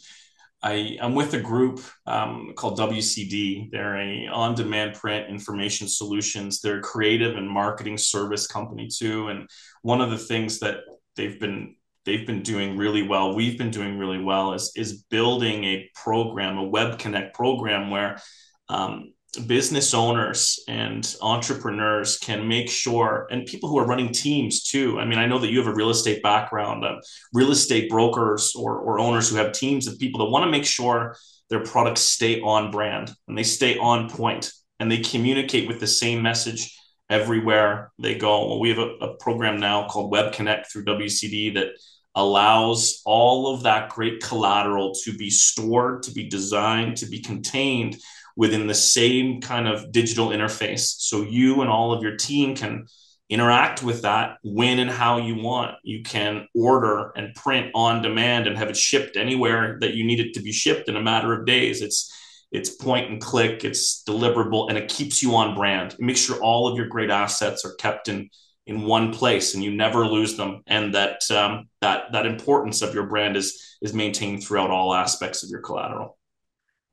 I, 0.62 0.98
am 1.00 1.16
with 1.16 1.34
a 1.34 1.40
group 1.40 1.82
um, 2.06 2.54
called 2.56 2.78
WCD. 2.78 3.72
They're 3.72 3.98
a 3.98 4.28
on-demand 4.28 4.96
print 4.96 5.30
information 5.30 5.88
solutions. 5.88 6.60
They're 6.60 6.80
a 6.80 6.82
creative 6.82 7.38
and 7.38 7.50
marketing 7.50 7.98
service 7.98 8.46
company 8.46 8.88
too. 8.88 9.30
And 9.30 9.50
one 9.84 10.02
of 10.02 10.12
the 10.12 10.18
things 10.18 10.60
that 10.60 10.80
they've 11.16 11.40
been 11.40 11.76
they've 12.06 12.26
been 12.26 12.42
doing 12.42 12.76
really 12.76 13.04
well, 13.04 13.36
we've 13.36 13.58
been 13.58 13.72
doing 13.72 13.98
really 13.98 14.22
well, 14.22 14.54
is 14.54 14.72
is 14.76 15.04
building 15.04 15.64
a 15.64 15.90
program, 15.96 16.58
a 16.58 16.64
Web 16.64 17.00
Connect 17.00 17.34
program 17.34 17.90
where 17.90 18.20
um, 18.68 19.14
business 19.46 19.94
owners 19.94 20.60
and 20.68 21.16
entrepreneurs 21.22 22.18
can 22.18 22.48
make 22.48 22.70
sure 22.70 23.28
and 23.30 23.46
people 23.46 23.70
who 23.70 23.78
are 23.78 23.86
running 23.86 24.12
teams 24.12 24.64
too. 24.64 25.00
I 25.00 25.06
mean 25.06 25.20
i 25.20 25.28
know 25.28 25.38
that 25.38 25.52
you 25.52 25.60
have 25.60 25.68
a 25.68 25.74
real 25.74 25.92
estate 25.92 26.24
background 26.24 26.84
uh, 26.84 26.96
real 27.34 27.52
estate 27.52 27.90
brokers 27.90 28.56
or, 28.56 28.80
or 28.80 29.00
owners 29.00 29.30
who 29.30 29.36
have 29.36 29.52
teams 29.52 29.88
of 29.88 30.00
people 30.00 30.20
that 30.20 30.32
want 30.32 30.46
to 30.46 30.52
make 30.52 30.66
sure 30.66 31.16
their 31.50 31.64
products 31.64 32.02
stay 32.02 32.42
on 32.42 32.72
brand 32.72 33.14
and 33.28 33.38
they 33.38 33.44
stay 33.44 33.78
on 33.78 34.10
point 34.10 34.52
and 34.80 34.92
they 34.92 35.00
communicate 35.00 35.68
with 35.68 35.80
the 35.80 35.88
same 35.88 36.22
message 36.22 36.76
everywhere 37.10 37.92
they 38.00 38.16
go. 38.16 38.48
Well 38.48 38.60
we 38.60 38.70
have 38.70 38.80
a, 38.80 38.96
a 39.02 39.14
program 39.18 39.60
now 39.60 39.88
called 39.88 40.12
web 40.12 40.34
connect 40.34 40.72
through 40.72 40.86
wcd 40.86 41.54
that 41.54 41.70
allows 42.16 43.02
all 43.06 43.54
of 43.54 43.62
that 43.64 43.90
great 43.90 44.22
collateral 44.24 44.94
to 45.04 45.14
be 45.14 45.30
stored 45.30 46.02
to 46.02 46.12
be 46.12 46.28
designed 46.28 46.98
to 46.98 47.06
be 47.06 47.22
contained 47.22 47.96
within 48.40 48.68
the 48.68 48.74
same 48.74 49.42
kind 49.42 49.68
of 49.68 49.92
digital 49.92 50.30
interface. 50.30 50.96
So 51.00 51.24
you 51.24 51.60
and 51.60 51.70
all 51.70 51.92
of 51.92 52.02
your 52.02 52.16
team 52.16 52.56
can 52.56 52.86
interact 53.30 53.84
with 53.84 54.04
that 54.04 54.38
when 54.44 54.80
and 54.80 54.90
how 54.90 55.18
you 55.18 55.36
want. 55.36 55.76
You 55.84 56.04
can 56.04 56.48
order 56.56 57.12
and 57.18 57.36
print 57.36 57.72
on 57.76 58.02
demand 58.02 58.48
and 58.48 58.58
have 58.58 58.70
it 58.70 58.78
shipped 58.78 59.18
anywhere 59.18 59.78
that 59.82 59.94
you 59.94 60.06
need 60.06 60.22
it 60.22 60.36
to 60.36 60.42
be 60.42 60.54
shipped 60.54 60.88
in 60.88 60.96
a 60.96 61.02
matter 61.02 61.34
of 61.34 61.46
days. 61.46 61.82
It's 61.82 62.16
it's 62.50 62.70
point 62.70 63.12
and 63.12 63.20
click, 63.20 63.66
it's 63.66 64.04
deliverable, 64.08 64.70
and 64.70 64.78
it 64.78 64.88
keeps 64.88 65.22
you 65.22 65.36
on 65.36 65.54
brand. 65.54 65.96
It 65.96 66.00
makes 66.00 66.22
sure 66.22 66.42
all 66.42 66.70
of 66.70 66.78
your 66.78 66.88
great 66.88 67.10
assets 67.10 67.66
are 67.66 67.76
kept 67.76 68.08
in 68.08 68.30
in 68.66 68.84
one 68.84 69.12
place 69.12 69.54
and 69.54 69.62
you 69.62 69.72
never 69.72 70.08
lose 70.08 70.38
them, 70.38 70.62
and 70.66 70.96
that 70.96 71.30
um, 71.30 71.68
that 71.82 72.14
that 72.14 72.26
importance 72.26 72.82
of 72.82 72.94
your 72.94 73.08
brand 73.08 73.36
is 73.36 73.78
is 73.82 73.94
maintained 73.94 74.46
throughout 74.46 74.72
all 74.72 74.94
aspects 74.94 75.44
of 75.44 75.50
your 75.50 75.60
collateral. 75.60 76.18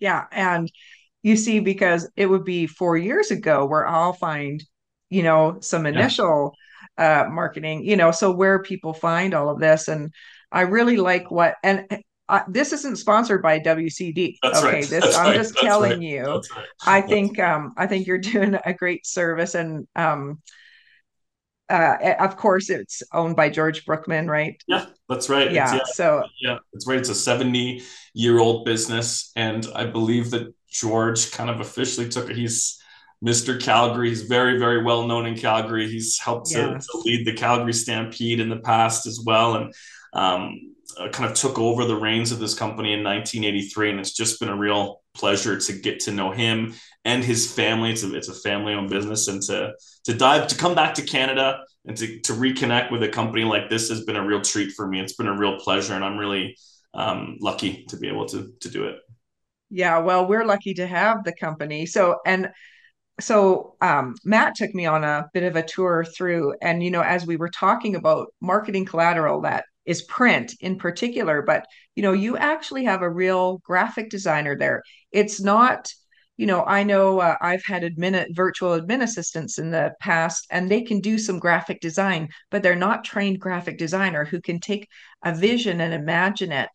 Yeah, 0.00 0.24
and 0.32 0.70
you 1.26 1.34
see, 1.36 1.58
because 1.58 2.08
it 2.14 2.26
would 2.26 2.44
be 2.44 2.68
four 2.68 2.96
years 2.96 3.32
ago 3.32 3.66
where 3.66 3.84
I'll 3.84 4.12
find, 4.12 4.62
you 5.10 5.24
know, 5.24 5.58
some 5.60 5.84
initial 5.84 6.54
yeah. 6.96 7.24
uh, 7.24 7.28
marketing, 7.28 7.84
you 7.84 7.96
know, 7.96 8.12
so 8.12 8.30
where 8.30 8.62
people 8.62 8.94
find 8.94 9.34
all 9.34 9.50
of 9.50 9.58
this. 9.58 9.88
And 9.88 10.14
I 10.52 10.60
really 10.60 10.98
like 10.98 11.28
what, 11.28 11.56
and 11.64 12.00
uh, 12.28 12.42
this 12.46 12.72
isn't 12.72 12.98
sponsored 12.98 13.42
by 13.42 13.58
WCD. 13.58 14.36
That's 14.40 14.58
okay, 14.60 14.66
right. 14.68 14.84
this 14.84 15.02
That's 15.02 15.16
I'm 15.16 15.26
right. 15.26 15.34
just 15.34 15.54
That's 15.54 15.66
telling 15.66 15.98
right. 15.98 16.00
you. 16.00 16.42
I 16.86 17.00
think 17.00 17.40
um 17.40 17.74
I 17.76 17.88
think 17.88 18.06
you're 18.06 18.18
doing 18.18 18.56
a 18.64 18.72
great 18.72 19.04
service 19.04 19.56
and 19.56 19.88
um 19.96 20.40
uh, 21.68 22.14
of 22.20 22.36
course, 22.36 22.70
it's 22.70 23.02
owned 23.12 23.34
by 23.34 23.50
George 23.50 23.84
Brookman, 23.84 24.28
right? 24.28 24.62
Yeah, 24.68 24.86
that's 25.08 25.28
right. 25.28 25.50
Yeah, 25.50 25.74
yeah, 25.74 25.80
so 25.86 26.22
yeah, 26.40 26.58
that's 26.72 26.86
right. 26.86 26.98
It's 26.98 27.08
a 27.08 27.14
seventy-year-old 27.14 28.64
business, 28.64 29.32
and 29.34 29.66
I 29.74 29.86
believe 29.86 30.30
that 30.30 30.54
George 30.80 31.30
kind 31.32 31.50
of 31.50 31.60
officially 31.60 32.08
took 32.08 32.30
it. 32.30 32.36
He's 32.36 32.80
Mr. 33.24 33.60
Calgary. 33.60 34.10
He's 34.10 34.22
very, 34.22 34.58
very 34.58 34.82
well 34.82 35.06
known 35.06 35.26
in 35.26 35.36
Calgary. 35.36 35.88
He's 35.90 36.18
helped 36.18 36.50
to, 36.50 36.78
to, 36.78 36.98
lead 37.04 37.26
the 37.26 37.32
Calgary 37.32 37.72
Stampede 37.72 38.40
in 38.40 38.48
the 38.48 38.58
past 38.58 39.06
as 39.06 39.20
well, 39.24 39.56
and 39.56 39.74
um, 40.12 40.74
uh, 40.98 41.08
kind 41.08 41.30
of 41.30 41.36
took 41.36 41.58
over 41.58 41.84
the 41.84 41.96
reins 41.96 42.30
of 42.30 42.38
this 42.38 42.54
company 42.54 42.92
in 42.92 43.02
1983. 43.02 43.90
And 43.90 44.00
it's 44.00 44.12
just 44.12 44.38
been 44.38 44.48
a 44.48 44.56
real 44.56 45.02
pleasure 45.14 45.58
to 45.58 45.72
get 45.72 46.00
to 46.00 46.12
know 46.12 46.30
him 46.30 46.74
and 47.04 47.24
his 47.24 47.50
family. 47.50 47.90
It's 47.90 48.02
a, 48.02 48.14
it's 48.14 48.28
a 48.28 48.34
family-owned 48.34 48.90
business, 48.90 49.28
and 49.28 49.42
to 49.42 49.72
to 50.04 50.14
dive 50.14 50.46
to 50.48 50.56
come 50.56 50.74
back 50.74 50.94
to 50.94 51.02
Canada 51.02 51.60
and 51.86 51.96
to, 51.96 52.20
to 52.20 52.32
reconnect 52.32 52.90
with 52.90 53.02
a 53.02 53.08
company 53.08 53.44
like 53.44 53.70
this 53.70 53.88
has 53.88 54.04
been 54.04 54.16
a 54.16 54.26
real 54.26 54.40
treat 54.40 54.72
for 54.72 54.86
me. 54.86 55.00
It's 55.00 55.14
been 55.14 55.28
a 55.28 55.36
real 55.36 55.58
pleasure, 55.58 55.94
and 55.94 56.04
I'm 56.04 56.18
really 56.18 56.56
um, 56.92 57.38
lucky 57.40 57.84
to 57.88 57.96
be 57.96 58.08
able 58.08 58.26
to 58.26 58.52
to 58.60 58.68
do 58.68 58.84
it. 58.84 58.96
Yeah, 59.70 59.98
well, 59.98 60.26
we're 60.26 60.44
lucky 60.44 60.74
to 60.74 60.86
have 60.86 61.24
the 61.24 61.32
company. 61.32 61.86
So, 61.86 62.18
and 62.24 62.50
so 63.20 63.76
um, 63.80 64.14
Matt 64.24 64.56
took 64.56 64.74
me 64.74 64.86
on 64.86 65.04
a 65.04 65.26
bit 65.34 65.44
of 65.44 65.56
a 65.56 65.62
tour 65.62 66.04
through, 66.04 66.54
and 66.62 66.82
you 66.82 66.90
know, 66.90 67.02
as 67.02 67.26
we 67.26 67.36
were 67.36 67.50
talking 67.50 67.96
about 67.96 68.28
marketing 68.40 68.86
collateral 68.86 69.42
that 69.42 69.64
is 69.86 70.02
print 70.04 70.54
in 70.60 70.78
particular, 70.78 71.42
but 71.42 71.66
you 71.96 72.02
know, 72.02 72.12
you 72.12 72.36
actually 72.36 72.84
have 72.84 73.02
a 73.02 73.10
real 73.10 73.58
graphic 73.58 74.10
designer 74.10 74.56
there. 74.58 74.82
It's 75.12 75.40
not, 75.40 75.90
you 76.36 76.46
know, 76.46 76.64
I 76.64 76.82
know 76.84 77.20
uh, 77.20 77.36
I've 77.40 77.64
had 77.64 77.82
admin 77.82 78.26
virtual 78.34 78.80
admin 78.80 79.02
assistants 79.02 79.58
in 79.58 79.70
the 79.70 79.92
past, 80.00 80.46
and 80.50 80.70
they 80.70 80.82
can 80.82 81.00
do 81.00 81.18
some 81.18 81.38
graphic 81.38 81.80
design, 81.80 82.28
but 82.50 82.62
they're 82.62 82.76
not 82.76 83.04
trained 83.04 83.40
graphic 83.40 83.78
designer 83.78 84.24
who 84.24 84.40
can 84.40 84.60
take 84.60 84.88
a 85.24 85.34
vision 85.34 85.80
and 85.80 85.94
imagine 85.94 86.52
it 86.52 86.70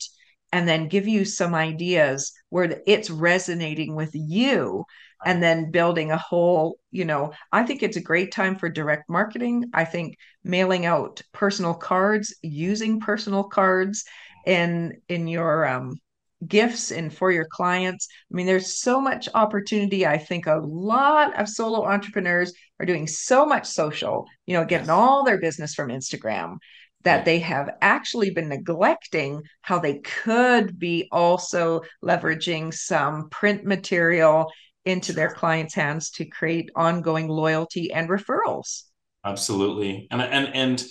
and 0.51 0.67
then 0.67 0.87
give 0.87 1.07
you 1.07 1.25
some 1.25 1.55
ideas 1.55 2.31
where 2.49 2.81
it's 2.85 3.09
resonating 3.09 3.95
with 3.95 4.11
you 4.13 4.85
and 5.25 5.41
then 5.41 5.71
building 5.71 6.11
a 6.11 6.17
whole 6.17 6.79
you 6.91 7.05
know 7.05 7.31
i 7.51 7.63
think 7.63 7.83
it's 7.83 7.97
a 7.97 8.01
great 8.01 8.31
time 8.31 8.55
for 8.55 8.69
direct 8.69 9.09
marketing. 9.09 9.65
I 9.73 9.85
think 9.85 10.17
mailing 10.43 10.85
out 10.85 11.21
personal 11.31 11.73
cards 11.73 12.33
using 12.41 12.99
personal 12.99 13.43
cards 13.43 14.03
in 14.45 14.97
in 15.07 15.27
your 15.27 15.67
um, 15.67 15.99
gifts 16.47 16.91
and 16.91 17.13
for 17.13 17.31
your 17.31 17.45
clients. 17.45 18.07
I 18.31 18.35
mean 18.35 18.47
there's 18.47 18.79
so 18.81 18.99
much 18.99 19.29
opportunity. 19.35 20.07
I 20.07 20.17
think 20.17 20.47
a 20.47 20.61
lot 20.63 21.39
of 21.39 21.47
solo 21.47 21.85
entrepreneurs 21.85 22.53
are 22.79 22.85
doing 22.85 23.07
so 23.07 23.45
much 23.45 23.67
social 23.67 24.25
you 24.47 24.55
know 24.55 24.65
getting 24.65 24.87
yes. 24.87 24.93
all 24.93 25.23
their 25.23 25.37
business 25.37 25.75
from 25.75 25.89
instagram 25.89 26.57
that 27.03 27.25
they 27.25 27.39
have 27.39 27.69
actually 27.81 28.29
been 28.29 28.49
neglecting 28.49 29.41
how 29.61 29.79
they 29.79 29.99
could 29.99 30.77
be 30.77 31.07
also 31.11 31.81
leveraging 32.03 32.73
some 32.73 33.29
print 33.29 33.65
material 33.65 34.51
into 34.85 35.13
their 35.13 35.31
clients' 35.31 35.75
hands 35.75 36.09
to 36.11 36.25
create 36.25 36.69
ongoing 36.75 37.27
loyalty 37.27 37.91
and 37.91 38.09
referrals. 38.09 38.83
Absolutely. 39.23 40.07
And 40.09 40.21
and 40.21 40.55
and 40.55 40.83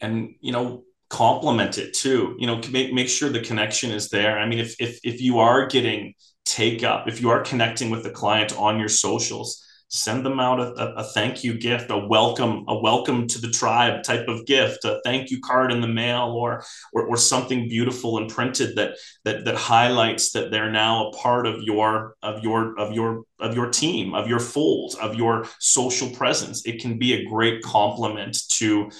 and 0.00 0.34
you 0.40 0.52
know, 0.52 0.84
complement 1.10 1.76
it 1.76 1.92
too. 1.92 2.36
You 2.38 2.46
know, 2.46 2.60
make 2.70 2.92
make 2.92 3.08
sure 3.08 3.28
the 3.28 3.40
connection 3.40 3.90
is 3.90 4.08
there. 4.08 4.38
I 4.38 4.46
mean, 4.46 4.58
if 4.58 4.76
if 4.80 4.98
if 5.04 5.20
you 5.20 5.38
are 5.40 5.66
getting 5.66 6.14
take 6.46 6.82
up, 6.82 7.08
if 7.08 7.20
you 7.20 7.30
are 7.30 7.42
connecting 7.42 7.90
with 7.90 8.02
the 8.02 8.10
client 8.10 8.56
on 8.56 8.78
your 8.78 8.88
socials, 8.88 9.62
send 9.90 10.24
them 10.24 10.38
out 10.38 10.60
a, 10.60 10.72
a, 10.94 11.04
thank 11.04 11.42
you 11.42 11.58
gift, 11.58 11.90
a 11.90 11.98
welcome, 11.98 12.64
a 12.68 12.78
welcome 12.78 13.26
to 13.26 13.40
the 13.40 13.50
tribe 13.50 14.04
type 14.04 14.28
of 14.28 14.46
gift, 14.46 14.84
a 14.84 15.00
thank 15.04 15.30
you 15.30 15.40
card 15.40 15.72
in 15.72 15.80
the 15.80 15.88
mail, 15.88 16.28
or 16.28 16.64
or, 16.92 17.06
or 17.06 17.16
something 17.16 17.68
beautiful 17.68 18.18
and 18.18 18.30
printed 18.30 18.76
that 18.76 18.96
that 19.24 19.44
that 19.44 19.56
highlights 19.56 20.30
that 20.30 20.52
they're 20.52 20.70
now 20.70 21.08
a 21.08 21.12
part 21.16 21.44
of 21.44 21.62
your 21.62 22.14
of 22.22 22.42
your 22.44 22.78
of 22.78 22.94
your 22.94 23.24
of 23.40 23.54
your 23.54 23.68
team, 23.68 24.14
of 24.14 24.28
your 24.28 24.38
fold, 24.38 24.94
of 25.02 25.16
your 25.16 25.44
social 25.58 26.08
presence. 26.10 26.64
It 26.66 26.80
can 26.80 26.96
be 26.96 27.14
a 27.14 27.28
great 27.28 27.62
compliment 27.62 28.38
to 28.50 28.90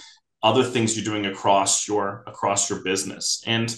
other 0.43 0.65
things 0.65 0.97
you're 0.97 1.05
doing 1.05 1.27
across 1.27 1.87
your 1.87 2.25
across 2.27 2.69
your 2.69 2.83
business. 2.83 3.45
And 3.47 3.75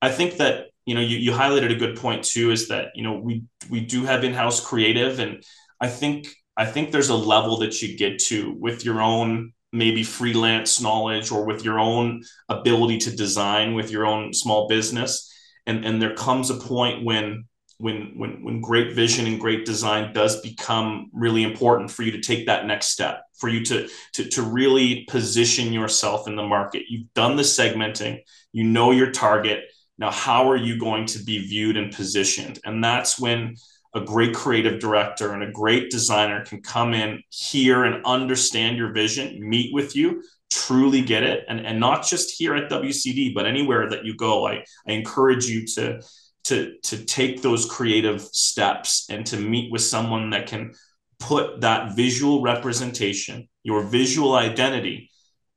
I 0.00 0.10
think 0.10 0.38
that 0.38 0.68
you 0.86 0.94
know 0.94 1.02
you, 1.02 1.18
you 1.18 1.32
highlighted 1.32 1.72
a 1.72 1.78
good 1.78 1.98
point 1.98 2.24
too 2.24 2.50
is 2.50 2.68
that 2.68 2.92
you 2.94 3.02
know 3.02 3.18
we 3.18 3.44
we 3.68 3.80
do 3.80 4.04
have 4.04 4.24
in-house 4.24 4.64
creative 4.66 5.18
and 5.18 5.44
I 5.80 5.88
think 5.88 6.28
I 6.56 6.66
think 6.66 6.90
there's 6.90 7.08
a 7.08 7.16
level 7.16 7.58
that 7.58 7.82
you 7.82 7.96
get 7.96 8.18
to 8.24 8.54
with 8.58 8.84
your 8.84 9.00
own 9.00 9.52
maybe 9.72 10.04
freelance 10.04 10.80
knowledge 10.80 11.32
or 11.32 11.44
with 11.44 11.64
your 11.64 11.80
own 11.80 12.22
ability 12.48 12.98
to 12.98 13.16
design 13.16 13.74
with 13.74 13.90
your 13.90 14.06
own 14.06 14.32
small 14.32 14.68
business. 14.68 15.30
And 15.66 15.84
and 15.84 16.00
there 16.00 16.14
comes 16.14 16.50
a 16.50 16.54
point 16.54 17.04
when 17.04 17.44
when 17.78 18.12
when 18.16 18.44
when 18.44 18.60
great 18.60 18.94
vision 18.94 19.26
and 19.26 19.40
great 19.40 19.64
design 19.64 20.12
does 20.12 20.40
become 20.42 21.10
really 21.12 21.42
important 21.42 21.90
for 21.90 22.02
you 22.02 22.12
to 22.12 22.20
take 22.20 22.46
that 22.46 22.66
next 22.66 22.88
step 22.88 23.24
for 23.36 23.48
you 23.48 23.64
to 23.64 23.88
to 24.12 24.28
to 24.28 24.42
really 24.42 25.04
position 25.08 25.72
yourself 25.72 26.28
in 26.28 26.36
the 26.36 26.42
market. 26.42 26.84
You've 26.88 27.12
done 27.14 27.36
the 27.36 27.42
segmenting. 27.42 28.20
You 28.52 28.64
know 28.64 28.92
your 28.92 29.10
target. 29.10 29.64
Now 29.98 30.12
how 30.12 30.50
are 30.50 30.56
you 30.56 30.78
going 30.78 31.06
to 31.06 31.18
be 31.24 31.46
viewed 31.48 31.76
and 31.76 31.92
positioned? 31.92 32.60
And 32.64 32.82
that's 32.82 33.18
when 33.18 33.56
a 33.94 34.00
great 34.00 34.34
creative 34.34 34.80
director 34.80 35.32
and 35.32 35.42
a 35.42 35.50
great 35.50 35.90
designer 35.90 36.44
can 36.44 36.60
come 36.60 36.94
in 36.94 37.22
here 37.30 37.84
and 37.84 38.04
understand 38.04 38.76
your 38.76 38.92
vision, 38.92 39.48
meet 39.48 39.72
with 39.72 39.94
you, 39.94 40.22
truly 40.50 41.00
get 41.02 41.22
it, 41.22 41.44
and, 41.48 41.60
and 41.60 41.78
not 41.78 42.04
just 42.04 42.36
here 42.36 42.54
at 42.54 42.70
WCD, 42.70 43.34
but 43.34 43.46
anywhere 43.46 43.88
that 43.88 44.04
you 44.04 44.16
go. 44.16 44.46
I, 44.46 44.64
I 44.86 44.92
encourage 44.92 45.46
you 45.46 45.66
to, 45.74 46.02
to, 46.44 46.74
to 46.82 47.04
take 47.04 47.40
those 47.40 47.66
creative 47.66 48.20
steps 48.20 49.06
and 49.08 49.24
to 49.26 49.36
meet 49.36 49.70
with 49.70 49.82
someone 49.82 50.30
that 50.30 50.46
can 50.46 50.74
put 51.20 51.60
that 51.60 51.94
visual 51.94 52.42
representation, 52.42 53.48
your 53.62 53.82
visual 53.82 54.34
identity, 54.34 55.10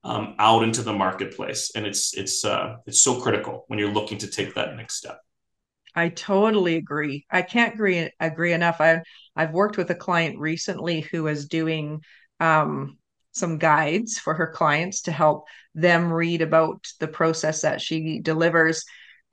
um, 0.04 0.36
out 0.40 0.64
into 0.64 0.82
the 0.82 0.94
marketplace. 0.94 1.72
And 1.76 1.86
it's 1.86 2.16
it's 2.16 2.46
uh, 2.46 2.78
it's 2.86 3.02
so 3.02 3.20
critical 3.20 3.66
when 3.68 3.78
you're 3.78 3.92
looking 3.92 4.18
to 4.20 4.28
take 4.28 4.56
that 4.56 4.76
next 4.76 4.96
step. 4.96 5.20
I 5.98 6.10
totally 6.10 6.76
agree. 6.76 7.26
I 7.32 7.42
can't 7.42 7.74
agree 7.74 8.12
agree 8.20 8.54
enough. 8.54 8.80
I 8.80 9.02
I've 9.36 9.52
worked 9.52 9.78
with 9.78 9.90
a 9.90 9.96
client 9.96 10.38
recently 10.38 11.02
who 11.02 11.26
is 11.26 11.48
doing 11.48 12.02
um, 12.40 13.00
some 13.32 13.58
guides 13.58 14.20
for 14.20 14.36
her 14.36 14.46
clients 14.46 15.02
to 15.04 15.12
help 15.12 15.46
them 15.74 16.14
read 16.14 16.44
about 16.44 16.86
the 17.00 17.08
process 17.08 17.62
that 17.62 17.82
she 17.82 18.20
delivers. 18.20 18.84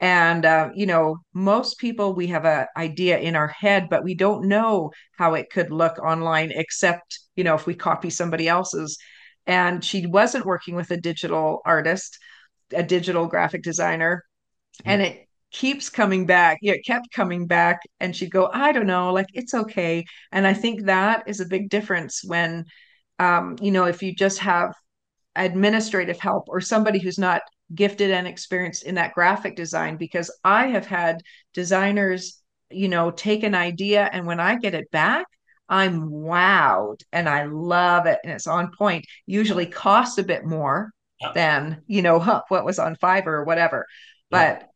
And 0.00 0.46
uh, 0.46 0.70
you 0.74 0.86
know, 0.86 1.18
most 1.34 1.78
people 1.78 2.14
we 2.14 2.28
have 2.28 2.46
an 2.46 2.66
idea 2.78 3.18
in 3.18 3.36
our 3.36 3.48
head, 3.48 3.88
but 3.90 4.02
we 4.02 4.14
don't 4.14 4.48
know 4.48 4.90
how 5.18 5.34
it 5.34 5.50
could 5.50 5.70
look 5.70 5.98
online, 5.98 6.50
except 6.50 7.20
you 7.36 7.44
know 7.44 7.56
if 7.56 7.66
we 7.66 7.74
copy 7.74 8.08
somebody 8.08 8.48
else's. 8.48 8.96
And 9.46 9.84
she 9.84 10.06
wasn't 10.06 10.46
working 10.46 10.76
with 10.76 10.90
a 10.90 10.96
digital 10.96 11.60
artist, 11.66 12.18
a 12.72 12.82
digital 12.82 13.26
graphic 13.26 13.62
designer, 13.62 14.24
and 14.86 15.02
it 15.02 15.28
keeps 15.54 15.88
coming 15.88 16.26
back. 16.26 16.58
Yeah, 16.62 16.72
it 16.72 16.84
kept 16.84 17.12
coming 17.12 17.46
back. 17.46 17.80
And 18.00 18.14
she'd 18.14 18.32
go, 18.32 18.50
I 18.52 18.72
don't 18.72 18.88
know, 18.88 19.12
like 19.12 19.28
it's 19.32 19.54
okay. 19.54 20.04
And 20.32 20.46
I 20.46 20.52
think 20.52 20.86
that 20.86 21.22
is 21.28 21.40
a 21.40 21.46
big 21.46 21.70
difference 21.70 22.22
when, 22.24 22.64
um, 23.20 23.56
you 23.62 23.70
know, 23.70 23.84
if 23.84 24.02
you 24.02 24.14
just 24.14 24.40
have 24.40 24.74
administrative 25.36 26.18
help 26.18 26.46
or 26.48 26.60
somebody 26.60 26.98
who's 26.98 27.18
not 27.18 27.42
gifted 27.72 28.10
and 28.10 28.26
experienced 28.26 28.84
in 28.84 28.96
that 28.96 29.14
graphic 29.14 29.54
design, 29.54 29.96
because 29.96 30.28
I 30.42 30.66
have 30.66 30.86
had 30.86 31.22
designers, 31.54 32.42
you 32.70 32.88
know, 32.88 33.12
take 33.12 33.44
an 33.44 33.54
idea 33.54 34.10
and 34.12 34.26
when 34.26 34.40
I 34.40 34.56
get 34.56 34.74
it 34.74 34.90
back, 34.90 35.26
I'm 35.68 36.10
wowed 36.10 37.02
and 37.12 37.28
I 37.28 37.44
love 37.44 38.06
it 38.06 38.18
and 38.24 38.32
it's 38.32 38.48
on 38.48 38.72
point. 38.76 39.06
Usually 39.26 39.66
costs 39.66 40.18
a 40.18 40.24
bit 40.24 40.44
more 40.44 40.90
yeah. 41.20 41.30
than, 41.32 41.82
you 41.86 42.02
know, 42.02 42.18
huh, 42.18 42.42
what 42.48 42.64
was 42.64 42.80
on 42.80 42.96
Fiverr 42.96 43.28
or 43.28 43.44
whatever. 43.44 43.86
Yeah. 44.30 44.58
But 44.58 44.70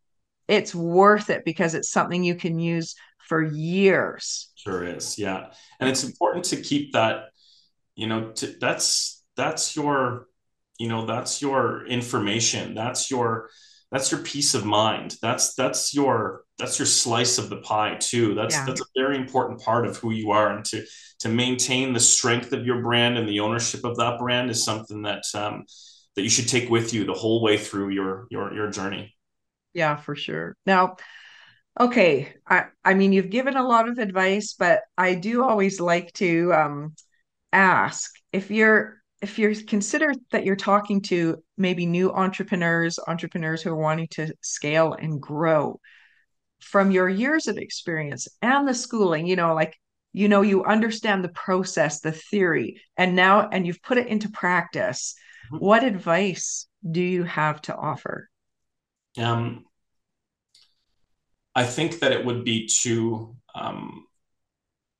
it's 0.49 0.75
worth 0.75 1.31
it 1.31 1.45
because 1.45 1.75
it's 1.75 1.91
something 1.91 2.25
you 2.25 2.35
can 2.35 2.59
use 2.59 2.95
for 3.19 3.43
years. 3.43 4.51
Sure 4.55 4.83
is. 4.83 5.19
Yeah. 5.19 5.51
And 5.79 5.89
it's 5.89 6.05
important 6.05 6.47
to 6.47 6.57
keep 6.57 6.95
that, 6.95 7.27
you 7.95 8.07
know, 8.07 8.33
to, 8.33 8.47
that's, 8.59 9.23
that's 9.37 9.77
your, 9.77 10.27
you 10.79 10.89
know, 10.89 11.05
that's 11.05 11.43
your 11.43 11.87
information. 11.87 12.75
That's 12.75 13.11
your, 13.11 13.51
that's 13.91 14.11
your 14.11 14.23
peace 14.23 14.55
of 14.55 14.65
mind. 14.65 15.17
That's, 15.21 15.55
that's 15.55 15.95
your, 15.95 16.45
that's 16.59 16.79
your 16.79 16.87
slice 16.87 17.39
of 17.39 17.51
the 17.51 17.59
pie 17.59 17.97
too. 18.01 18.35
That's, 18.35 18.55
yeah. 18.55 18.65
that's 18.65 18.81
a 18.81 18.85
very 18.97 19.17
important 19.17 19.61
part 19.61 19.87
of 19.87 19.97
who 19.99 20.11
you 20.13 20.31
are. 20.31 20.51
And 20.55 20.65
to, 20.67 20.85
to 21.21 21.29
maintain 21.29 21.93
the 21.93 22.01
strength 22.01 22.53
of 22.53 22.65
your 22.65 22.83
brand 22.83 23.19
and 23.19 23.29
the 23.29 23.41
ownership 23.41 23.85
of 23.85 23.97
that 23.97 24.19
brand 24.19 24.51
is 24.51 24.65
something 24.65 25.03
that, 25.03 25.25
um, 25.35 25.65
that 26.17 26.23
you 26.23 26.31
should 26.31 26.49
take 26.49 26.71
with 26.71 26.95
you 26.95 27.05
the 27.05 27.15
whole 27.15 27.43
way 27.43 27.59
through 27.59 27.91
your, 27.91 28.27
your, 28.31 28.55
your 28.55 28.71
journey. 28.71 29.15
Yeah, 29.79 29.95
for 29.95 30.17
sure. 30.17 30.57
Now, 30.67 30.97
okay, 31.79 32.35
I 32.45 32.65
I 32.85 32.95
mean 32.95 33.13
you've 33.13 33.31
given 33.31 33.57
a 33.57 33.63
lot 33.67 33.89
of 33.89 33.99
advice, 33.99 34.55
but 34.59 34.81
I 34.97 35.15
do 35.15 35.45
always 35.45 35.79
like 35.79 36.13
to 36.15 36.53
um 36.53 36.95
ask 37.53 38.11
if 38.33 38.51
you're 38.51 39.01
if 39.23 39.39
you're 39.39 39.55
consider 39.55 40.13
that 40.33 40.45
you're 40.45 40.57
talking 40.57 41.01
to 41.03 41.45
maybe 41.57 41.87
new 41.87 42.11
entrepreneurs, 42.13 42.99
entrepreneurs 43.07 43.63
who 43.63 43.71
are 43.71 43.77
wanting 43.77 44.09
to 44.09 44.35
scale 44.43 44.95
and 44.95 45.23
grow 45.23 45.79
from 46.59 46.91
your 46.91 47.09
years 47.09 47.47
of 47.47 47.57
experience 47.57 48.27
and 48.43 48.67
the 48.67 48.75
schooling, 48.75 49.29
you 49.29 49.37
know, 49.37 49.55
like 49.55 49.77
you 50.13 50.29
know 50.29 50.43
you 50.43 50.65
understand 50.65 51.23
the 51.23 51.29
process, 51.47 52.01
the 52.01 52.11
theory, 52.11 52.83
and 52.97 53.15
now 53.15 53.49
and 53.49 53.65
you've 53.65 53.83
put 53.83 53.97
it 53.97 54.09
into 54.09 54.29
practice. 54.29 55.15
Mm-hmm. 55.53 55.65
What 55.65 55.85
advice 55.85 56.67
do 56.83 57.01
you 57.01 57.23
have 57.23 57.63
to 57.63 57.77
offer? 57.77 58.29
Um, 59.17 59.65
I 61.59 61.65
think 61.65 61.99
that 61.99 62.13
it 62.13 62.25
would 62.25 62.45
be 62.45 62.69
to 62.83 63.35
um, 63.53 64.07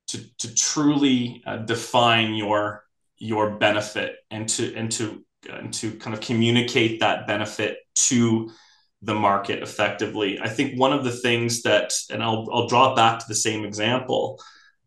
to 0.09 0.19
to 0.39 0.53
truly 0.57 1.41
uh, 1.47 1.59
define 1.59 2.35
your 2.35 2.83
your 3.17 3.51
benefit 3.51 4.17
and 4.33 4.49
to 4.49 4.75
and 4.75 4.91
to 4.93 5.25
and 5.49 5.73
to 5.75 5.93
kind 5.93 6.15
of 6.15 6.21
communicate 6.21 6.99
that 6.99 7.29
benefit 7.29 7.79
to 8.09 8.51
the 9.03 9.15
market 9.15 9.63
effectively. 9.63 10.41
I 10.41 10.49
think 10.49 10.77
one 10.77 10.93
of 10.93 11.05
the 11.05 11.13
things 11.13 11.63
that, 11.63 11.93
and 12.11 12.25
I'll 12.25 12.49
I'll 12.53 12.67
draw 12.67 12.93
back 12.97 13.21
to 13.21 13.25
the 13.29 13.37
same 13.37 13.65
example. 13.65 14.43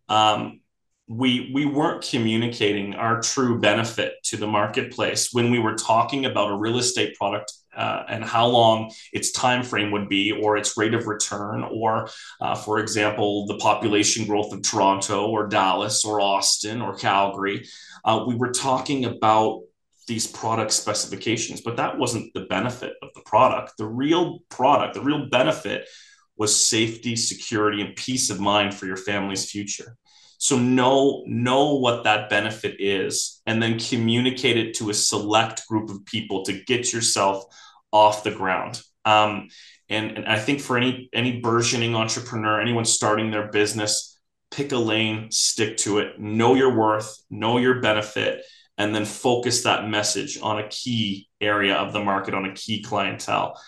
Um, 0.10 0.60
we 1.08 1.52
we 1.54 1.66
weren't 1.66 2.04
communicating 2.04 2.96
our 2.96 3.22
true 3.22 3.62
benefit 3.62 4.16
to 4.26 4.36
the 4.36 4.48
marketplace 4.48 5.30
when 5.32 5.52
we 5.52 5.60
were 5.60 5.76
talking 5.76 6.26
about 6.26 6.52
a 6.52 6.58
real 6.58 6.80
estate 6.80 7.16
product 7.16 7.54
uh, 7.76 8.04
and 8.10 8.24
how 8.24 8.48
long 8.48 8.92
its 9.14 9.32
time 9.32 9.64
frame 9.64 9.92
would 9.92 10.10
be 10.10 10.32
or 10.32 10.58
its 10.58 10.78
rate 10.78 10.94
of 10.94 11.08
return 11.08 11.64
or 11.64 12.10
uh, 12.40 12.56
for 12.56 12.80
example 12.80 13.46
the 13.48 13.58
population 13.58 14.26
growth 14.26 14.52
of 14.54 14.62
toronto 14.62 15.28
or 15.28 15.48
dallas 15.48 16.04
or 16.06 16.20
austin 16.20 16.82
or 16.82 16.96
calgary. 16.96 17.66
Uh, 18.04 18.24
we 18.28 18.36
were 18.36 18.52
talking 18.52 19.06
about 19.06 19.62
these 20.08 20.28
product 20.28 20.72
specifications 20.72 21.62
but 21.62 21.78
that 21.78 21.98
wasn't 21.98 22.34
the 22.34 22.42
benefit 22.42 22.94
of 23.02 23.10
the 23.14 23.22
product. 23.22 23.74
The 23.78 23.86
real 23.86 24.40
product 24.50 24.96
the 24.96 25.02
real 25.02 25.30
benefit 25.30 25.88
was 26.42 26.68
safety 26.68 27.16
security 27.16 27.80
and 27.82 27.96
peace 27.96 28.30
of 28.30 28.40
mind 28.40 28.74
for 28.74 28.86
your 28.86 28.98
family's 28.98 29.50
future 29.50 29.96
so 30.42 30.58
know 30.58 31.24
know 31.28 31.76
what 31.76 32.06
that 32.06 32.28
benefit 32.28 32.78
is, 32.80 33.44
and 33.46 33.62
then 33.62 33.78
communicate 33.78 34.58
it 34.58 34.74
to 34.78 34.90
a 34.90 34.94
select 34.94 35.68
group 35.68 35.92
of 35.92 36.04
people 36.04 36.44
to 36.46 36.64
get 36.64 36.92
yourself 36.92 37.44
off 37.94 38.24
the 38.24 38.32
ground. 38.32 38.82
Um, 39.06 39.50
and, 39.88 40.18
and 40.18 40.26
I 40.26 40.40
think 40.40 40.60
for 40.62 40.78
any 40.78 41.12
any 41.14 41.40
burgeoning 41.42 41.96
entrepreneur, 41.96 42.60
anyone 42.60 42.86
starting 42.86 43.30
their 43.30 43.52
business, 43.52 44.20
pick 44.50 44.72
a 44.72 44.78
lane, 44.78 45.30
stick 45.30 45.78
to 45.78 46.00
it, 46.00 46.20
know 46.20 46.56
your 46.56 46.76
worth, 46.76 47.16
know 47.30 47.60
your 47.60 47.80
benefit, 47.80 48.44
and 48.80 48.96
then 48.96 49.06
focus 49.06 49.62
that 49.62 49.88
message 49.88 50.40
on 50.42 50.58
a 50.58 50.68
key 50.70 51.30
area 51.40 51.76
of 51.76 51.94
the 51.94 52.04
market, 52.04 52.34
on 52.34 52.46
a 52.46 52.56
key 52.56 52.82
clientele. 52.82 53.62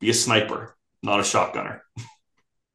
Be 0.00 0.10
a 0.10 0.14
sniper, 0.14 0.76
not 1.04 1.20
a 1.20 1.22
shotgunner. 1.22 1.82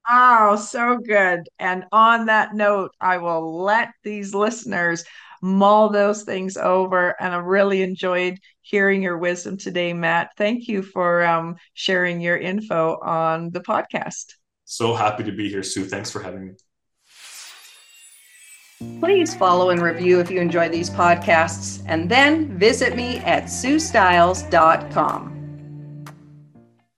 Oh, 0.09 0.55
so 0.55 0.97
good. 0.97 1.47
And 1.59 1.85
on 1.91 2.25
that 2.25 2.55
note, 2.55 2.91
I 2.99 3.17
will 3.17 3.61
let 3.61 3.89
these 4.03 4.33
listeners 4.33 5.03
mull 5.41 5.89
those 5.89 6.23
things 6.23 6.57
over. 6.57 7.15
And 7.21 7.33
I 7.33 7.37
really 7.37 7.81
enjoyed 7.81 8.39
hearing 8.61 9.01
your 9.01 9.17
wisdom 9.17 9.57
today, 9.57 9.93
Matt. 9.93 10.31
Thank 10.37 10.67
you 10.67 10.81
for 10.81 11.23
um, 11.25 11.57
sharing 11.73 12.21
your 12.21 12.37
info 12.37 12.99
on 13.01 13.51
the 13.51 13.61
podcast. 13.61 14.33
So 14.65 14.93
happy 14.93 15.23
to 15.23 15.31
be 15.31 15.49
here, 15.49 15.63
Sue. 15.63 15.85
Thanks 15.85 16.11
for 16.11 16.21
having 16.21 16.45
me. 16.45 16.53
Please 18.99 19.35
follow 19.35 19.69
and 19.69 19.81
review 19.81 20.19
if 20.19 20.31
you 20.31 20.39
enjoy 20.39 20.69
these 20.69 20.89
podcasts, 20.89 21.83
and 21.85 22.09
then 22.09 22.57
visit 22.57 22.95
me 22.95 23.17
at 23.17 23.43
suestyles.com. 23.43 25.40